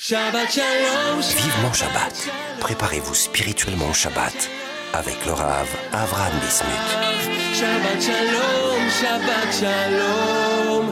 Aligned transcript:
Shabbat 0.00 0.48
Shalom. 0.48 1.20
Vivement 1.20 1.72
Shabbat. 1.72 2.30
Préparez-vous 2.60 3.14
spirituellement 3.16 3.88
au 3.90 3.92
Shabbat 3.92 4.48
avec 4.92 5.26
le 5.26 5.32
Rav 5.32 5.66
Avraham 5.92 6.34
Bismuth. 6.38 6.70
Shabbat 7.52 8.00
Shalom, 8.00 8.88
Shabbat 8.88 9.52
Shalom. 9.52 10.86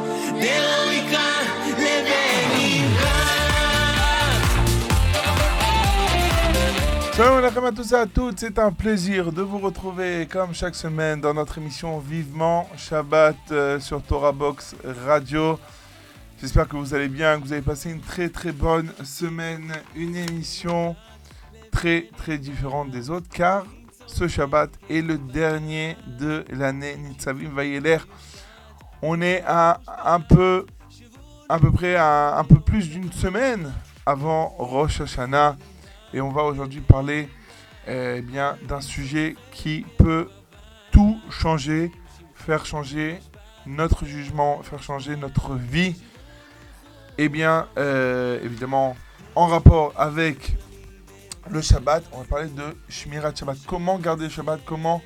Salam 7.13 7.39
alaikum 7.39 7.65
à 7.65 7.73
tous 7.73 7.93
et 7.93 7.95
à 7.95 8.07
toutes, 8.07 8.41
c'est 8.41 8.59
un 8.59 8.73
plaisir 8.73 9.31
de 9.31 9.41
vous 9.41 9.59
retrouver 9.59 10.27
comme 10.27 10.53
chaque 10.53 10.75
semaine 10.75 11.21
dans 11.21 11.33
notre 11.33 11.59
émission 11.59 12.01
Vivement 12.01 12.69
Shabbat 12.77 13.37
euh, 13.53 13.79
sur 13.79 14.03
Torah 14.03 14.33
Box 14.33 14.75
Radio. 15.07 15.61
J'espère 16.39 16.69
que 16.69 16.77
vous 16.77 16.93
allez 16.93 17.09
bien, 17.09 17.41
que 17.41 17.47
vous 17.47 17.53
avez 17.55 17.63
passé 17.63 17.91
une 17.91 18.03
très 18.03 18.29
très 18.29 18.53
bonne 18.53 18.93
semaine, 19.05 19.73
une 19.95 20.15
émission 20.15 20.95
très 21.73 22.11
très 22.19 22.37
différente 22.37 22.91
des 22.91 23.09
autres 23.09 23.29
car 23.33 23.65
ce 24.07 24.29
Shabbat 24.29 24.71
est 24.91 25.01
le 25.01 25.17
dernier 25.17 25.97
de 26.19 26.45
l'année 26.51 26.99
Nitzavim 26.99 27.55
Vayeler. 27.55 27.99
On 29.01 29.23
est 29.23 29.43
à 29.47 29.81
un 30.05 30.21
peu, 30.21 30.67
à 31.49 31.59
peu 31.59 31.73
près 31.73 31.97
un 31.97 32.45
peu 32.45 32.61
plus 32.61 32.91
d'une 32.91 33.13
semaine 33.13 33.73
avant 34.05 34.49
Rosh 34.59 35.01
Hashanah 35.01 35.57
et 36.13 36.21
on 36.21 36.33
va 36.33 36.43
aujourd'hui 36.43 36.83
parler 36.83 37.31
eh 37.87 38.21
bien 38.21 38.59
d'un 38.69 38.83
sujet 38.83 39.37
qui 39.53 39.87
peut 39.97 40.29
tout 40.93 41.19
changer, 41.31 41.91
faire 42.35 42.67
changer 42.67 43.21
notre 43.65 44.05
jugement, 44.05 44.63
faire 44.63 44.83
changer 44.83 45.17
notre 45.17 45.55
vie 45.55 45.97
eh 47.19 47.29
bien, 47.29 47.69
euh, 47.79 48.41
évidemment, 48.43 48.97
en 49.35 49.47
rapport 49.47 49.93
avec 49.97 50.57
le 51.51 51.63
Shabbat, 51.63 52.05
on 52.13 52.19
va 52.19 52.25
parler 52.25 52.49
de 52.49 52.77
Shmirat 52.89 53.35
Shabbat. 53.35 53.59
Comment 53.67 53.99
garder 53.99 54.25
le 54.25 54.31
Shabbat? 54.31 54.61
Comment 54.65 55.03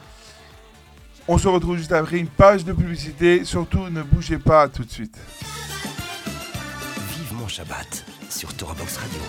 On 1.28 1.38
se 1.38 1.46
retrouve 1.46 1.76
juste 1.76 1.92
après 1.92 2.18
une 2.18 2.26
page 2.26 2.64
de 2.64 2.72
publicité. 2.72 3.44
Surtout, 3.44 3.88
ne 3.88 4.02
bougez 4.02 4.38
pas 4.38 4.68
tout 4.68 4.84
de 4.84 4.90
suite. 4.90 5.16
Vivement 7.16 7.46
Shabbat 7.46 8.04
sur 8.28 8.52
Torah 8.54 8.74
Box 8.74 8.96
Radio. 8.96 9.20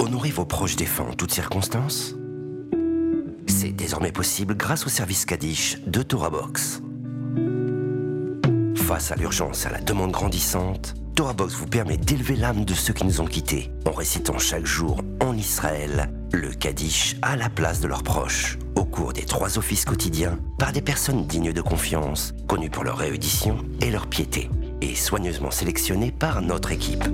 Honorez 0.00 0.30
vos 0.30 0.44
proches 0.44 0.74
défunts 0.74 1.06
en 1.10 1.14
toutes 1.14 1.32
circonstances. 1.32 2.16
C'est 3.46 3.72
désormais 3.72 4.12
possible 4.12 4.56
grâce 4.56 4.84
au 4.84 4.88
service 4.88 5.24
Kaddish 5.26 5.78
de 5.86 6.02
Torah 6.02 6.30
Box. 6.30 6.82
Face 8.74 9.12
à 9.12 9.16
l'urgence 9.16 9.64
et 9.64 9.68
à 9.68 9.72
la 9.72 9.80
demande 9.80 10.10
grandissante, 10.10 10.94
Torah 11.14 11.34
Box 11.34 11.54
vous 11.54 11.66
permet 11.66 11.96
d'élever 11.96 12.34
l'âme 12.34 12.64
de 12.64 12.74
ceux 12.74 12.92
qui 12.92 13.04
nous 13.04 13.20
ont 13.20 13.26
quittés 13.26 13.70
en 13.86 13.92
récitant 13.92 14.38
chaque 14.38 14.66
jour 14.66 15.00
en 15.20 15.36
Israël 15.36 16.10
le 16.34 16.52
Kaddish 16.52 17.16
à 17.22 17.36
la 17.36 17.48
place 17.48 17.80
de 17.80 17.88
leurs 17.88 18.02
proches, 18.02 18.58
au 18.74 18.84
cours 18.84 19.12
des 19.12 19.24
trois 19.24 19.58
offices 19.58 19.84
quotidiens, 19.84 20.38
par 20.58 20.72
des 20.72 20.82
personnes 20.82 21.26
dignes 21.26 21.52
de 21.52 21.60
confiance, 21.60 22.34
connues 22.48 22.70
pour 22.70 22.84
leur 22.84 22.98
réédition 22.98 23.58
et 23.80 23.90
leur 23.90 24.06
piété, 24.06 24.50
et 24.80 24.94
soigneusement 24.94 25.50
sélectionnées 25.50 26.12
par 26.12 26.42
notre 26.42 26.72
équipe. 26.72 27.04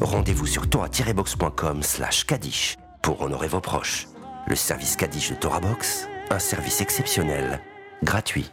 Rendez-vous 0.00 0.46
sur 0.46 0.68
torah-box.com 0.68 1.82
slash 1.82 2.24
Kaddish 2.24 2.76
pour 3.02 3.22
honorer 3.22 3.48
vos 3.48 3.60
proches. 3.60 4.08
Le 4.46 4.56
service 4.56 4.96
Kaddish 4.96 5.30
de 5.30 5.36
Torah 5.36 5.60
Box, 5.60 6.08
un 6.30 6.38
service 6.38 6.80
exceptionnel, 6.80 7.60
gratuit. 8.02 8.50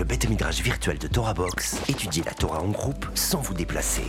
Le 0.00 0.06
bête 0.06 0.30
midrash 0.30 0.62
virtuel 0.62 0.96
de 0.96 1.08
Torah 1.08 1.34
Box, 1.34 1.76
étudiez 1.86 2.22
la 2.24 2.32
Torah 2.32 2.62
en 2.62 2.68
groupe 2.68 3.04
sans 3.14 3.42
vous 3.42 3.52
déplacer. 3.52 4.06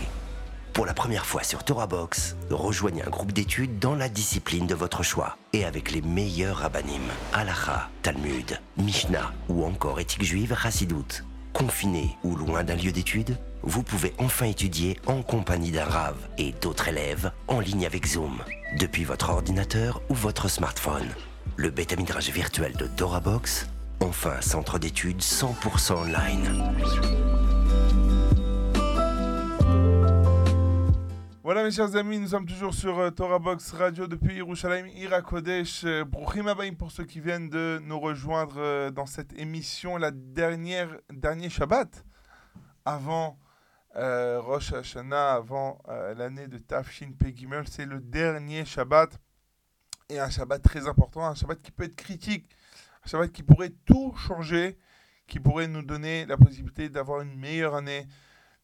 Pour 0.72 0.86
la 0.86 0.94
première 0.94 1.26
fois 1.26 1.42
sur 1.42 1.64
Torah 1.64 1.86
Box, 1.86 2.34
rejoignez 2.48 3.04
un 3.04 3.10
groupe 3.10 3.32
d'études 3.32 3.78
dans 3.78 3.94
la 3.94 4.08
discipline 4.08 4.66
de 4.66 4.74
votre 4.74 5.02
choix 5.02 5.36
et 5.52 5.66
avec 5.66 5.90
les 5.90 6.00
meilleurs 6.00 6.56
rabbinim, 6.56 7.02
Halacha, 7.34 7.90
Talmud, 8.00 8.58
Mishnah 8.78 9.34
ou 9.50 9.66
encore 9.66 10.00
éthique 10.00 10.24
juive 10.24 10.56
Hassidout. 10.64 11.24
Confiné 11.52 12.16
ou 12.24 12.36
loin 12.36 12.64
d'un 12.64 12.76
lieu 12.76 12.90
d'études, 12.90 13.36
vous 13.62 13.82
pouvez 13.82 14.14
enfin 14.16 14.46
étudier 14.46 14.98
en 15.06 15.20
compagnie 15.20 15.72
d'un 15.72 15.84
Rav 15.84 16.16
et 16.38 16.54
d'autres 16.62 16.88
élèves 16.88 17.32
en 17.48 17.60
ligne 17.60 17.84
avec 17.84 18.06
Zoom, 18.06 18.38
depuis 18.78 19.04
votre 19.04 19.28
ordinateur 19.28 20.00
ou 20.08 20.14
votre 20.14 20.48
smartphone. 20.48 21.10
Le 21.56 21.68
bêta 21.68 21.96
midrash 21.96 22.30
virtuel 22.30 22.72
de 22.78 22.86
Torah 22.86 23.20
Box 23.20 23.66
Enfin, 24.00 24.40
centre 24.40 24.78
d'études 24.78 25.20
100% 25.20 25.92
online. 25.94 26.74
Voilà 31.44 31.64
mes 31.64 31.70
chers 31.70 31.96
amis, 31.96 32.18
nous 32.18 32.28
sommes 32.28 32.46
toujours 32.46 32.72
sur 32.72 32.98
euh, 32.98 33.10
Torah 33.10 33.38
Box 33.38 33.72
Radio 33.72 34.06
depuis 34.06 34.36
Yerushalayim, 34.36 34.86
Irakodesh. 34.86 35.84
Euh, 35.84 36.04
Bruchim 36.04 36.46
Abayim 36.46 36.74
pour 36.74 36.92
ceux 36.92 37.04
qui 37.04 37.20
viennent 37.20 37.50
de 37.50 37.80
nous 37.84 37.98
rejoindre 38.00 38.56
euh, 38.58 38.90
dans 38.90 39.06
cette 39.06 39.32
émission, 39.38 39.96
la 39.96 40.12
dernière, 40.12 40.96
dernier 41.12 41.50
Shabbat 41.50 42.04
avant 42.84 43.38
euh, 43.96 44.40
Rosh 44.40 44.72
Hashanah, 44.72 45.34
avant 45.34 45.82
l'année 46.16 46.48
de 46.48 46.58
Tafshin 46.58 47.10
Pegimel. 47.18 47.64
C'est 47.68 47.86
le 47.86 48.00
dernier 48.00 48.64
Shabbat 48.64 49.18
et 50.08 50.20
un 50.20 50.30
Shabbat 50.30 50.62
très 50.62 50.86
important, 50.86 51.26
un 51.26 51.34
Shabbat 51.34 51.60
qui 51.60 51.70
peut 51.70 51.84
être 51.84 51.96
critique, 51.96 52.48
un 53.04 53.08
Shabbat 53.08 53.32
qui 53.32 53.42
pourrait 53.42 53.74
tout 53.84 54.14
changer, 54.16 54.78
qui 55.26 55.40
pourrait 55.40 55.68
nous 55.68 55.82
donner 55.82 56.26
la 56.26 56.36
possibilité 56.36 56.88
d'avoir 56.88 57.22
une 57.22 57.36
meilleure 57.38 57.74
année, 57.74 58.06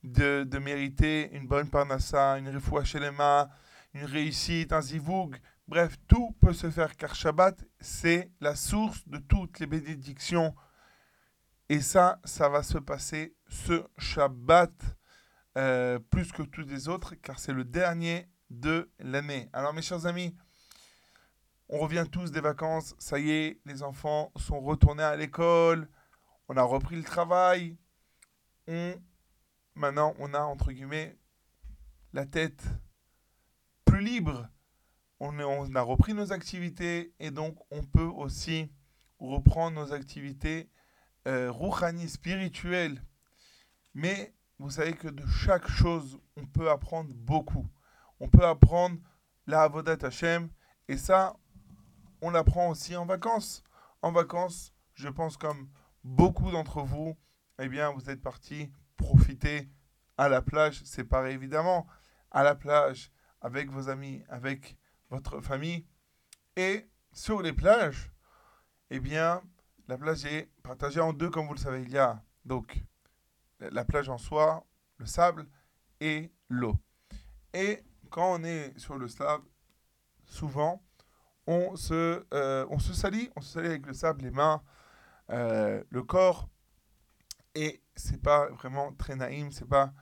de, 0.03 0.45
de 0.45 0.59
mériter 0.59 1.31
une 1.35 1.47
bonne 1.47 1.69
parnassa, 1.69 2.39
une 2.39 2.49
refoua 2.49 2.85
shelema, 2.85 3.49
une 3.95 4.05
réussite, 4.05 4.73
un 4.73 4.81
zivoug. 4.81 5.37
Bref, 5.67 5.97
tout 6.07 6.37
peut 6.41 6.53
se 6.53 6.71
faire 6.71 6.97
car 6.97 7.15
Shabbat, 7.15 7.65
c'est 7.81 8.31
la 8.41 8.55
source 8.55 9.07
de 9.09 9.19
toutes 9.19 9.59
les 9.61 9.67
bénédictions. 9.67 10.55
Et 11.69 11.81
ça, 11.81 12.21
ça 12.25 12.49
va 12.49 12.63
se 12.63 12.79
passer 12.79 13.35
ce 13.49 13.85
Shabbat 13.99 14.73
euh, 15.57 15.99
plus 15.99 16.33
que 16.33 16.43
tous 16.43 16.63
les 16.63 16.89
autres 16.89 17.15
car 17.17 17.39
c'est 17.39 17.53
le 17.53 17.65
dernier 17.65 18.29
de 18.51 18.91
l'année. 18.99 19.49
Alors 19.53 19.75
mes 19.75 19.83
chers 19.83 20.07
amis, 20.07 20.35
on 21.69 21.79
revient 21.79 22.07
tous 22.11 22.31
des 22.31 22.41
vacances, 22.41 22.95
ça 22.99 23.19
y 23.19 23.31
est, 23.31 23.61
les 23.65 23.83
enfants 23.83 24.33
sont 24.37 24.61
retournés 24.61 25.03
à 25.03 25.17
l'école, 25.17 25.89
on 26.49 26.57
a 26.57 26.63
repris 26.63 26.97
le 26.97 27.05
travail, 27.05 27.77
on 28.67 28.95
maintenant 29.75 30.15
on 30.19 30.35
a 30.35 30.41
entre 30.41 30.73
guillemets 30.73 31.19
la 32.13 32.27
tête 32.27 32.65
plus 33.85 34.01
libre. 34.01 34.49
On, 35.21 35.75
a 35.75 35.83
repris 35.83 36.15
nos 36.15 36.33
activités 36.33 37.13
et 37.19 37.33
donc 37.33 37.57
on 37.73 37.83
peut 37.83 38.03
aussi 38.03 38.71
reprendre 39.19 39.81
nos 39.81 39.93
activités 39.93 40.71
euh, 41.27 41.53
spirituelles. 42.07 43.03
Mais 43.95 44.33
vous 44.59 44.71
savez 44.71 44.93
que 44.93 45.09
de 45.09 45.27
chaque 45.27 45.69
chose, 45.69 46.21
on 46.37 46.47
peut 46.47 46.71
apprendre 46.71 47.13
beaucoup. 47.15 47.67
On 48.21 48.29
peut 48.29 48.45
apprendre 48.45 48.97
la 49.47 49.63
Avodat 49.63 49.97
Hashem 50.03 50.51
et 50.87 50.97
ça, 50.97 51.37
on 52.21 52.31
l'apprend 52.31 52.69
aussi 52.69 52.97
en 52.97 53.07
vacances. 53.07 53.63
En 54.03 54.13
vacances, 54.13 54.73
je 54.95 55.09
pense 55.09 55.37
comme 55.37 55.69
beaucoup 56.05 56.51
d'entre 56.51 56.83
vous, 56.83 57.17
eh 57.59 57.69
bien, 57.69 57.91
vous 57.91 58.11
êtes 58.11 58.23
partis 58.23 58.71
profiter 58.97 59.69
à 60.17 60.29
la 60.29 60.43
plage. 60.43 60.83
C'est 60.85 61.05
pareil 61.05 61.35
évidemment, 61.35 61.87
à 62.31 62.43
la 62.43 62.55
plage, 62.55 63.11
avec 63.41 63.71
vos 63.71 63.89
amis, 63.89 64.23
avec 64.29 64.77
votre 65.11 65.41
famille. 65.41 65.87
Et 66.57 66.89
sur 67.13 67.43
les 67.43 67.53
plages, 67.53 68.13
eh 68.91 69.01
bien, 69.01 69.43
la 69.87 69.97
plage 69.97 70.25
est 70.25 70.51
partagée 70.63 71.01
en 71.01 71.13
deux, 71.13 71.31
comme 71.31 71.47
vous 71.47 71.55
le 71.55 71.61
savez. 71.61 71.83
Il 71.83 71.91
y 71.91 71.99
a 71.99 72.23
donc 72.45 72.85
la 73.61 73.71
la 73.71 73.85
plage 73.85 74.09
en 74.09 74.19
soi, 74.19 74.67
le 74.99 75.07
sable 75.07 75.47
et 76.01 76.33
l'eau. 76.49 76.77
Et 77.53 77.83
quand 78.11 78.35
on 78.35 78.45
est 78.45 78.79
sur 78.79 78.99
le 78.99 79.09
sable, 79.09 79.45
souvent, 80.25 80.83
on 81.49 81.77
se, 81.77 82.27
euh, 82.35 82.67
on 82.69 82.79
se 82.79 82.93
salit, 82.93 83.31
on 83.35 83.41
se 83.41 83.55
salit 83.55 83.69
avec 83.69 83.87
le 83.87 83.95
sable 83.95 84.23
les 84.23 84.31
mains, 84.31 84.63
euh, 85.31 85.83
le 85.89 86.03
corps. 86.03 86.51
Et 87.55 87.83
c'est 87.97 88.23
pas 88.23 88.51
vraiment 88.51 88.93
très 88.93 89.17
naïm, 89.17 89.51
c'est 89.51 89.67
pas 89.67 89.95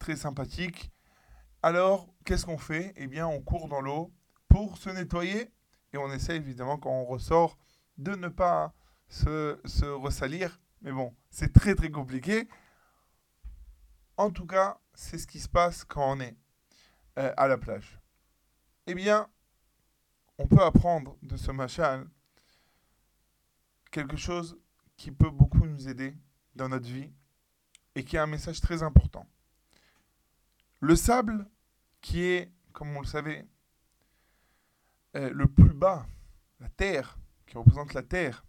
très 0.00 0.16
sympathique. 0.16 0.90
Alors, 1.62 2.12
qu'est-ce 2.24 2.44
qu'on 2.44 2.58
fait? 2.58 2.92
Eh 2.96 3.06
bien, 3.06 3.28
on 3.28 3.40
court 3.40 3.68
dans 3.68 3.80
l'eau 3.80 4.12
pour 4.48 4.76
se 4.76 4.90
nettoyer 4.90 5.52
et 5.92 5.98
on 5.98 6.10
essaie 6.10 6.34
évidemment 6.34 6.78
quand 6.78 6.90
on 6.90 7.04
ressort 7.04 7.58
de 7.96 8.16
ne 8.16 8.28
pas 8.28 8.74
se, 9.08 9.60
se 9.64 9.84
ressalir. 9.84 10.60
Mais 10.82 10.90
bon, 10.90 11.14
c'est 11.30 11.52
très 11.52 11.76
très 11.76 11.92
compliqué. 11.92 12.48
En 14.16 14.30
tout 14.30 14.46
cas, 14.46 14.80
c'est 14.94 15.18
ce 15.18 15.28
qui 15.28 15.38
se 15.38 15.48
passe 15.48 15.84
quand 15.84 16.16
on 16.16 16.20
est 16.20 16.36
euh, 17.20 17.32
à 17.36 17.46
la 17.46 17.56
plage. 17.56 18.00
Eh 18.88 18.94
bien, 18.94 19.28
on 20.38 20.46
peut 20.46 20.62
apprendre 20.62 21.16
de 21.22 21.36
ce 21.36 21.50
machin 21.50 22.06
quelque 23.90 24.16
chose 24.16 24.58
qui 24.96 25.10
peut 25.10 25.30
beaucoup 25.30 25.66
nous 25.66 25.88
aider 25.88 26.14
dans 26.54 26.68
notre 26.68 26.88
vie 26.88 27.12
et 27.94 28.04
qui 28.04 28.16
a 28.16 28.22
un 28.22 28.26
message 28.26 28.60
très 28.60 28.82
important. 28.82 29.26
Le 30.80 30.94
sable, 30.94 31.48
qui 32.00 32.22
est, 32.22 32.52
comme 32.72 32.96
on 32.96 33.00
le 33.00 33.06
savait, 33.06 33.46
euh, 35.16 35.30
le 35.32 35.46
plus 35.46 35.72
bas, 35.72 36.06
la 36.60 36.68
terre, 36.68 37.18
qui 37.46 37.58
représente 37.58 37.94
la 37.94 38.02
terre, 38.02 38.44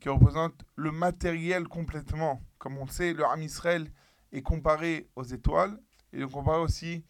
qui 0.00 0.08
représente 0.08 0.64
le 0.74 0.90
matériel 0.90 1.68
complètement. 1.68 2.42
Comme 2.58 2.78
on 2.78 2.86
le 2.86 2.90
sait, 2.90 3.12
le 3.12 3.24
Ham 3.24 3.42
Israël 3.42 3.92
est 4.32 4.42
comparé 4.42 5.08
aux 5.14 5.24
étoiles 5.24 5.78
et 6.12 6.20
est 6.20 6.30
comparé 6.30 6.58
aussi 6.58 7.04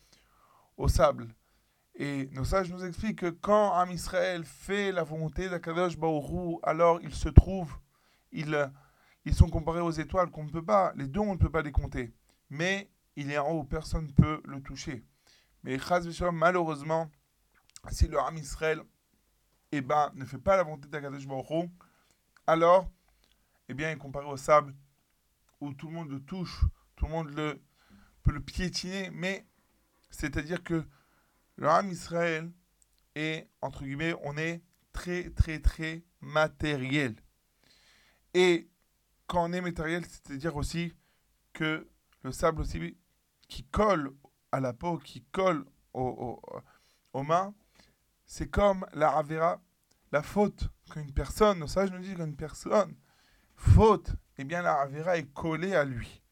au 0.76 0.88
sable. 0.88 1.34
Et 2.00 2.28
nos 2.32 2.44
sages 2.44 2.70
nous 2.70 2.84
expliquent 2.84 3.18
que 3.18 3.30
quand 3.30 3.72
Am 3.72 3.90
Israël 3.90 4.44
fait 4.44 4.92
la 4.92 5.02
volonté 5.02 5.48
d'Akadosh 5.48 5.98
Baoru, 5.98 6.58
alors 6.62 7.00
ils 7.02 7.12
se 7.14 7.28
trouvent, 7.28 7.76
ils, 8.30 8.70
ils 9.24 9.34
sont 9.34 9.50
comparés 9.50 9.80
aux 9.80 9.90
étoiles 9.90 10.30
qu'on 10.30 10.44
ne 10.44 10.50
peut 10.50 10.64
pas, 10.64 10.92
les 10.94 11.08
deux 11.08 11.18
on 11.18 11.32
ne 11.32 11.38
peut 11.38 11.50
pas 11.50 11.62
les 11.62 11.72
compter. 11.72 12.14
Mais 12.50 12.88
il 13.16 13.32
est 13.32 13.38
en 13.38 13.50
haut, 13.50 13.64
personne 13.64 14.06
ne 14.06 14.12
peut 14.12 14.40
le 14.44 14.62
toucher. 14.62 15.04
Mais 15.64 15.76
malheureusement, 16.32 17.10
si 17.90 18.06
le 18.06 18.16
Ham 18.20 18.36
Israël 18.36 18.80
eh 19.72 19.80
ben, 19.80 20.12
ne 20.14 20.24
fait 20.24 20.38
pas 20.38 20.56
la 20.56 20.62
volonté 20.62 20.88
d'Akadosh 20.88 21.26
Baruch 21.26 21.68
alors, 22.46 22.88
eh 23.68 23.74
bien, 23.74 23.90
il 23.90 23.94
est 23.94 23.98
comparé 23.98 24.24
au 24.24 24.36
sable 24.36 24.72
où 25.60 25.74
tout 25.74 25.88
le 25.88 25.94
monde 25.94 26.10
le 26.10 26.20
touche, 26.20 26.64
tout 26.94 27.06
le 27.06 27.10
monde 27.10 27.28
le, 27.34 27.60
peut 28.22 28.32
le 28.32 28.40
piétiner, 28.40 29.10
mais 29.10 29.44
c'est-à-dire 30.10 30.62
que 30.62 30.86
le 31.58 31.68
Ham 31.68 31.90
Israël 31.90 32.50
est, 33.16 33.50
entre 33.60 33.82
guillemets, 33.82 34.14
on 34.22 34.36
est 34.36 34.62
très, 34.92 35.30
très, 35.30 35.58
très 35.58 36.04
matériel. 36.20 37.16
Et 38.32 38.70
quand 39.26 39.50
on 39.50 39.52
est 39.52 39.60
matériel, 39.60 40.04
c'est-à-dire 40.06 40.54
aussi 40.54 40.94
que 41.52 41.88
le 42.22 42.32
sable 42.32 42.60
aussi 42.60 42.96
qui 43.48 43.64
colle 43.64 44.14
à 44.52 44.60
la 44.60 44.72
peau, 44.72 44.98
qui 44.98 45.24
colle 45.32 45.64
aux 45.92 47.22
mains, 47.24 47.54
c'est 48.24 48.48
comme 48.48 48.86
la 48.92 49.10
ravera, 49.10 49.60
la 50.12 50.22
faute 50.22 50.68
qu'une 50.92 51.12
personne, 51.12 51.58
nos 51.58 51.66
sages 51.66 51.90
nous 51.90 51.98
disent 51.98 52.14
qu'une 52.14 52.36
personne 52.36 52.94
faute, 53.56 54.12
eh 54.36 54.44
bien 54.44 54.62
la 54.62 54.76
ravera 54.76 55.16
est 55.18 55.32
collée 55.32 55.74
à 55.74 55.84
lui. 55.84 56.22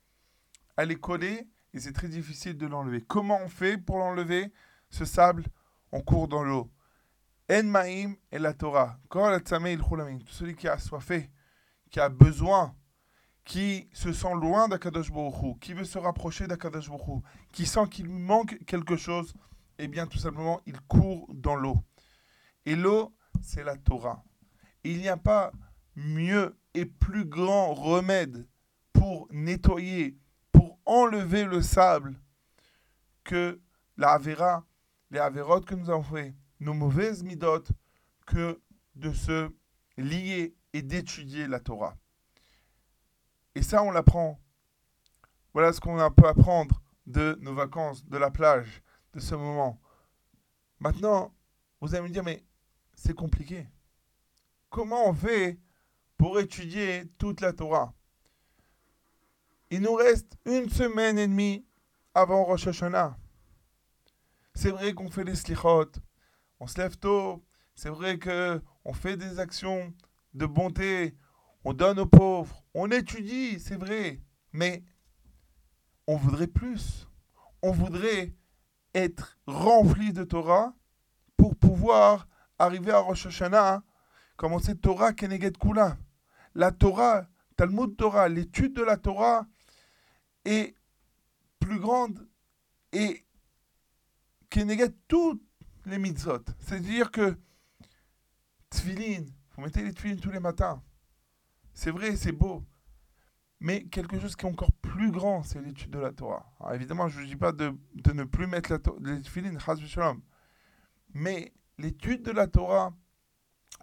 Elle 0.77 0.93
est 0.93 1.01
collée 1.01 1.49
et 1.73 1.81
c'est 1.81 1.93
très 1.93 2.09
difficile 2.09 2.57
de 2.57 2.67
l'enlever. 2.67 3.03
Comment 3.03 3.41
on 3.43 3.49
fait 3.49 3.77
pour 3.77 3.99
l'enlever? 3.99 4.53
Ce 4.91 5.05
sable, 5.05 5.45
on 5.93 6.01
court 6.01 6.29
dans 6.29 6.43
l'eau. 6.43 6.71
En 7.51 7.63
maïm 7.65 8.17
et 8.33 8.39
la 8.39 8.53
Torah. 8.53 8.99
Tout 9.09 10.33
celui 10.33 10.57
qui 10.57 10.69
a 10.69 10.79
soifé, 10.79 11.31
qui 11.91 12.01
a 12.01 12.09
besoin, 12.09 12.75
qui 13.45 13.89
se 13.93 14.13
sent 14.13 14.35
loin 14.35 14.67
d'Akadosh 14.69 15.13
qui 15.61 15.73
veut 15.73 15.85
se 15.85 15.99
rapprocher 15.99 16.49
d'Akadosh 16.49 16.91
qui 17.53 17.65
sent 17.65 17.89
qu'il 17.91 18.09
manque 18.09 18.59
quelque 18.67 18.97
chose, 18.97 19.33
eh 19.79 19.87
bien 19.87 20.07
tout 20.07 20.19
simplement, 20.19 20.61
il 20.67 20.81
court 20.83 21.29
dans 21.33 21.55
l'eau. 21.55 21.79
Et 22.65 22.75
l'eau, 22.75 23.15
c'est 23.43 23.63
la 23.63 23.77
Torah. 23.77 24.25
Il 24.83 24.99
n'y 24.99 25.09
a 25.09 25.17
pas 25.17 25.53
mieux 25.95 26.59
et 26.75 26.87
plus 26.87 27.25
grand 27.25 27.73
remède 27.73 28.47
pour 28.93 29.29
nettoyer, 29.31 30.19
pour 30.53 30.79
enlever 30.85 31.45
le 31.45 31.63
sable 31.63 32.21
que 33.23 33.61
la 33.97 34.11
Avera, 34.13 34.65
les 35.11 35.19
Avérotes 35.19 35.65
que 35.65 35.75
nous 35.75 35.91
avons 35.91 36.03
fait, 36.03 36.35
nos 36.61 36.75
mauvaises 36.75 37.23
midotes, 37.23 37.71
que 38.27 38.61
de 38.95 39.13
se 39.13 39.51
lier 39.97 40.55
et 40.73 40.83
d'étudier 40.83 41.47
la 41.47 41.61
Torah. 41.61 41.97
Et 43.55 43.63
ça, 43.63 43.83
on 43.83 43.91
l'apprend. 43.91 44.41
Voilà 45.53 45.73
ce 45.73 45.81
qu'on 45.81 45.97
peut 46.11 46.29
apprendre 46.29 46.83
de 47.07 47.39
nos 47.41 47.55
vacances, 47.55 48.05
de 48.05 48.19
la 48.19 48.31
plage, 48.31 48.83
de 49.15 49.21
ce 49.21 49.35
moment. 49.35 49.81
Maintenant, 50.79 51.35
vous 51.81 51.95
allez 51.95 52.07
me 52.07 52.13
dire, 52.13 52.25
mais 52.25 52.45
c'est 52.95 53.15
compliqué. 53.15 53.69
Comment 54.69 55.09
on 55.09 55.15
fait 55.15 55.59
pour 56.19 56.39
étudier 56.41 57.05
toute 57.19 57.41
la 57.41 57.53
Torah? 57.53 57.95
Il 59.71 59.81
nous 59.81 59.95
reste 59.95 60.37
une 60.45 60.69
semaine 60.69 61.19
et 61.19 61.27
demie 61.27 61.65
avant 62.15 62.45
Rosh 62.45 62.67
Hashanah. 62.67 63.17
C'est 64.57 64.71
vrai 64.71 64.95
qu'on 64.95 65.11
fait 65.11 65.23
les 65.23 65.35
slichot, 65.35 65.93
on 66.61 66.67
se 66.67 66.81
lève 66.81 66.97
tôt, 66.97 67.45
c'est 67.75 67.91
vrai 67.91 68.19
qu'on 68.19 68.95
fait 68.95 69.19
des 69.19 69.39
actions 69.39 69.93
de 70.33 70.47
bonté, 70.47 71.15
on 71.63 71.75
donne 71.75 72.01
aux 72.01 72.07
pauvres, 72.07 72.65
on 72.73 72.91
étudie, 72.91 73.61
c'est 73.61 73.77
vrai, 73.77 74.23
mais 74.55 74.83
on 76.07 76.17
voudrait 76.17 76.47
plus. 76.47 77.07
On 77.61 77.71
voudrait 77.71 78.33
être 78.95 79.37
rempli 79.47 80.15
de 80.15 80.25
Torah 80.25 80.75
pour 81.37 81.55
pouvoir 81.55 82.27
arriver 82.59 82.93
à 82.93 83.01
Rosh 83.01 83.27
Hashanah, 83.27 83.83
commencer 84.39 84.75
Torah 84.75 85.13
Keneget 85.13 85.53
Kula. 85.53 85.99
La 86.55 86.73
Torah, 86.73 87.29
Talmud 87.59 87.95
Torah, 87.95 88.31
l'étude 88.31 88.73
de 88.73 88.83
la 88.83 88.97
Torah 88.97 89.47
est 90.47 90.75
plus 91.61 91.79
grande 91.79 92.27
et 92.93 93.26
Keneget 94.51 94.95
toutes 95.09 95.43
les 95.85 95.99
mitzvot. 95.99 96.45
C'est-à-dire 96.61 97.11
que 97.11 97.37
Tfilin, 98.71 99.25
vous 99.51 99.63
mettez 99.63 99.83
les 99.83 99.93
Tfilin 99.93 100.17
tous 100.17 100.31
les 100.31 100.41
matins. 100.41 100.83
C'est 101.73 101.91
vrai, 101.91 102.17
c'est 102.17 102.33
beau. 102.33 102.65
Mais 103.61 103.85
quelque 103.85 104.19
chose 104.21 104.37
qui 104.37 104.45
est 104.45 104.49
encore 104.49 104.73
plus 104.83 105.11
grand, 105.11 105.43
c'est 105.43 105.61
l'étude 105.61 105.91
de 105.91 105.99
la 105.99 106.13
Torah. 106.13 106.53
Alors 106.61 106.75
évidemment, 106.75 107.09
je 107.09 107.21
ne 107.21 107.27
dis 107.27 107.37
pas 107.37 107.53
de, 107.53 107.75
ne 108.13 108.25
plus 108.25 108.47
mettre 108.47 108.73
la, 108.73 108.79
les 109.15 109.23
Tfilin, 109.23 109.57
mais 111.15 111.55
l'étude 111.79 112.23
de 112.23 112.33
la 112.33 112.47
Torah 112.47 112.95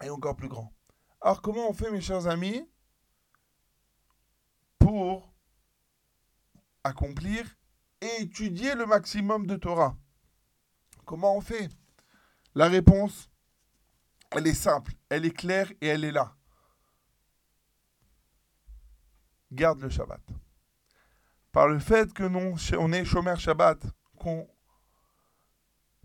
est 0.00 0.10
encore 0.10 0.36
plus 0.36 0.48
grand. 0.48 0.72
Alors 1.20 1.42
comment 1.42 1.68
on 1.68 1.72
fait, 1.72 1.90
mes 1.90 2.00
chers 2.00 2.26
amis, 2.26 2.68
pour 4.78 5.32
accomplir 6.84 7.56
et 8.00 8.22
étudier 8.22 8.74
le 8.74 8.86
maximum 8.86 9.46
de 9.46 9.56
Torah? 9.56 9.96
Comment 11.04 11.36
on 11.36 11.40
fait? 11.40 11.68
La 12.54 12.68
réponse, 12.68 13.30
elle 14.30 14.46
est 14.46 14.54
simple, 14.54 14.92
elle 15.08 15.24
est 15.24 15.36
claire 15.36 15.70
et 15.80 15.88
elle 15.88 16.04
est 16.04 16.12
là. 16.12 16.34
Garde 19.52 19.80
le 19.80 19.88
Shabbat. 19.88 20.22
Par 21.52 21.68
le 21.68 21.78
fait 21.78 22.12
que 22.12 22.24
non, 22.24 22.54
on 22.78 22.92
est 22.92 23.04
chômeur 23.04 23.38
Shabbat, 23.38 23.84
qu'on 24.18 24.48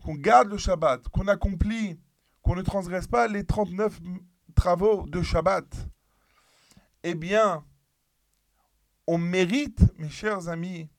qu'on 0.04 0.16
garde 0.16 0.50
le 0.50 0.58
Shabbat, 0.58 1.10
qu'on 1.10 1.28
accomplit, 1.28 2.00
qu'on 2.42 2.56
ne 2.56 2.62
transgresse 2.62 3.08
pas 3.08 3.28
les 3.28 3.46
39 3.46 4.00
travaux 4.56 5.06
de 5.08 5.22
Shabbat, 5.22 5.66
eh 7.04 7.16
bien, 7.16 7.66
on 9.08 9.18
mérite, 9.18 9.82
mes 9.98 10.10
chers 10.10 10.48
amis, 10.48 10.90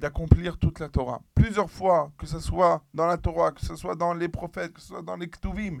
d'accomplir 0.00 0.58
toute 0.58 0.80
la 0.80 0.88
Torah. 0.88 1.22
Plusieurs 1.34 1.70
fois, 1.70 2.12
que 2.18 2.26
ce 2.26 2.40
soit 2.40 2.82
dans 2.92 3.06
la 3.06 3.18
Torah, 3.18 3.52
que 3.52 3.64
ce 3.64 3.76
soit 3.76 3.94
dans 3.94 4.14
les 4.14 4.28
prophètes, 4.28 4.72
que 4.72 4.80
ce 4.80 4.88
soit 4.88 5.02
dans 5.02 5.16
les 5.16 5.28
Ktuvim, 5.28 5.80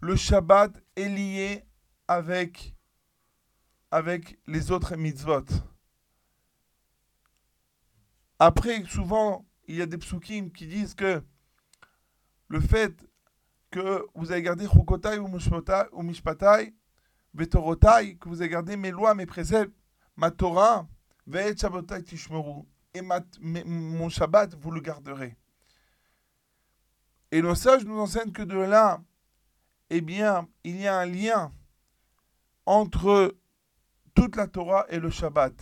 le 0.00 0.16
Shabbat 0.16 0.80
est 0.96 1.08
lié 1.08 1.64
avec, 2.08 2.74
avec 3.90 4.38
les 4.46 4.70
autres 4.70 4.96
mitzvot. 4.96 5.44
Après, 8.38 8.84
souvent, 8.84 9.44
il 9.66 9.76
y 9.76 9.82
a 9.82 9.86
des 9.86 9.98
psukim 9.98 10.50
qui 10.50 10.66
disent 10.66 10.94
que 10.94 11.22
le 12.48 12.60
fait 12.60 12.94
que 13.70 14.06
vous 14.14 14.30
avez 14.30 14.42
gardé 14.42 14.66
Chokotai 14.66 15.18
ou 15.18 16.02
Mishpatai, 16.02 16.74
Vetorotai, 17.32 18.16
que 18.16 18.28
vous 18.28 18.40
avez 18.40 18.50
gardé 18.50 18.76
mes 18.76 18.90
lois, 18.90 19.14
mes 19.14 19.26
préceptes, 19.26 19.74
ma 20.16 20.30
Torah, 20.30 20.86
Ve'et 21.26 21.56
Shabbatai 21.56 22.02
Tishmeru, 22.02 22.66
et 22.94 23.02
mon 23.02 24.08
Shabbat, 24.08 24.54
vous 24.54 24.70
le 24.70 24.80
garderez. 24.80 25.36
Et 27.32 27.40
le 27.40 27.54
sage 27.56 27.84
nous 27.84 27.98
enseigne 27.98 28.30
que 28.30 28.42
de 28.42 28.56
là, 28.56 29.02
eh 29.90 30.00
bien, 30.00 30.48
il 30.62 30.80
y 30.80 30.86
a 30.86 30.98
un 30.98 31.06
lien 31.06 31.52
entre 32.64 33.36
toute 34.14 34.36
la 34.36 34.46
Torah 34.46 34.86
et 34.88 35.00
le 35.00 35.10
Shabbat. 35.10 35.54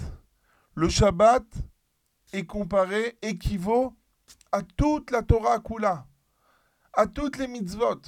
Le 0.74 0.88
Shabbat 0.90 1.44
est 2.34 2.44
comparé, 2.44 3.18
équivaut 3.22 3.96
à 4.52 4.62
toute 4.62 5.10
la 5.10 5.22
Torah 5.22 5.60
Kula, 5.60 6.06
à 6.92 7.06
toutes 7.06 7.38
les 7.38 7.48
mitzvot. 7.48 8.02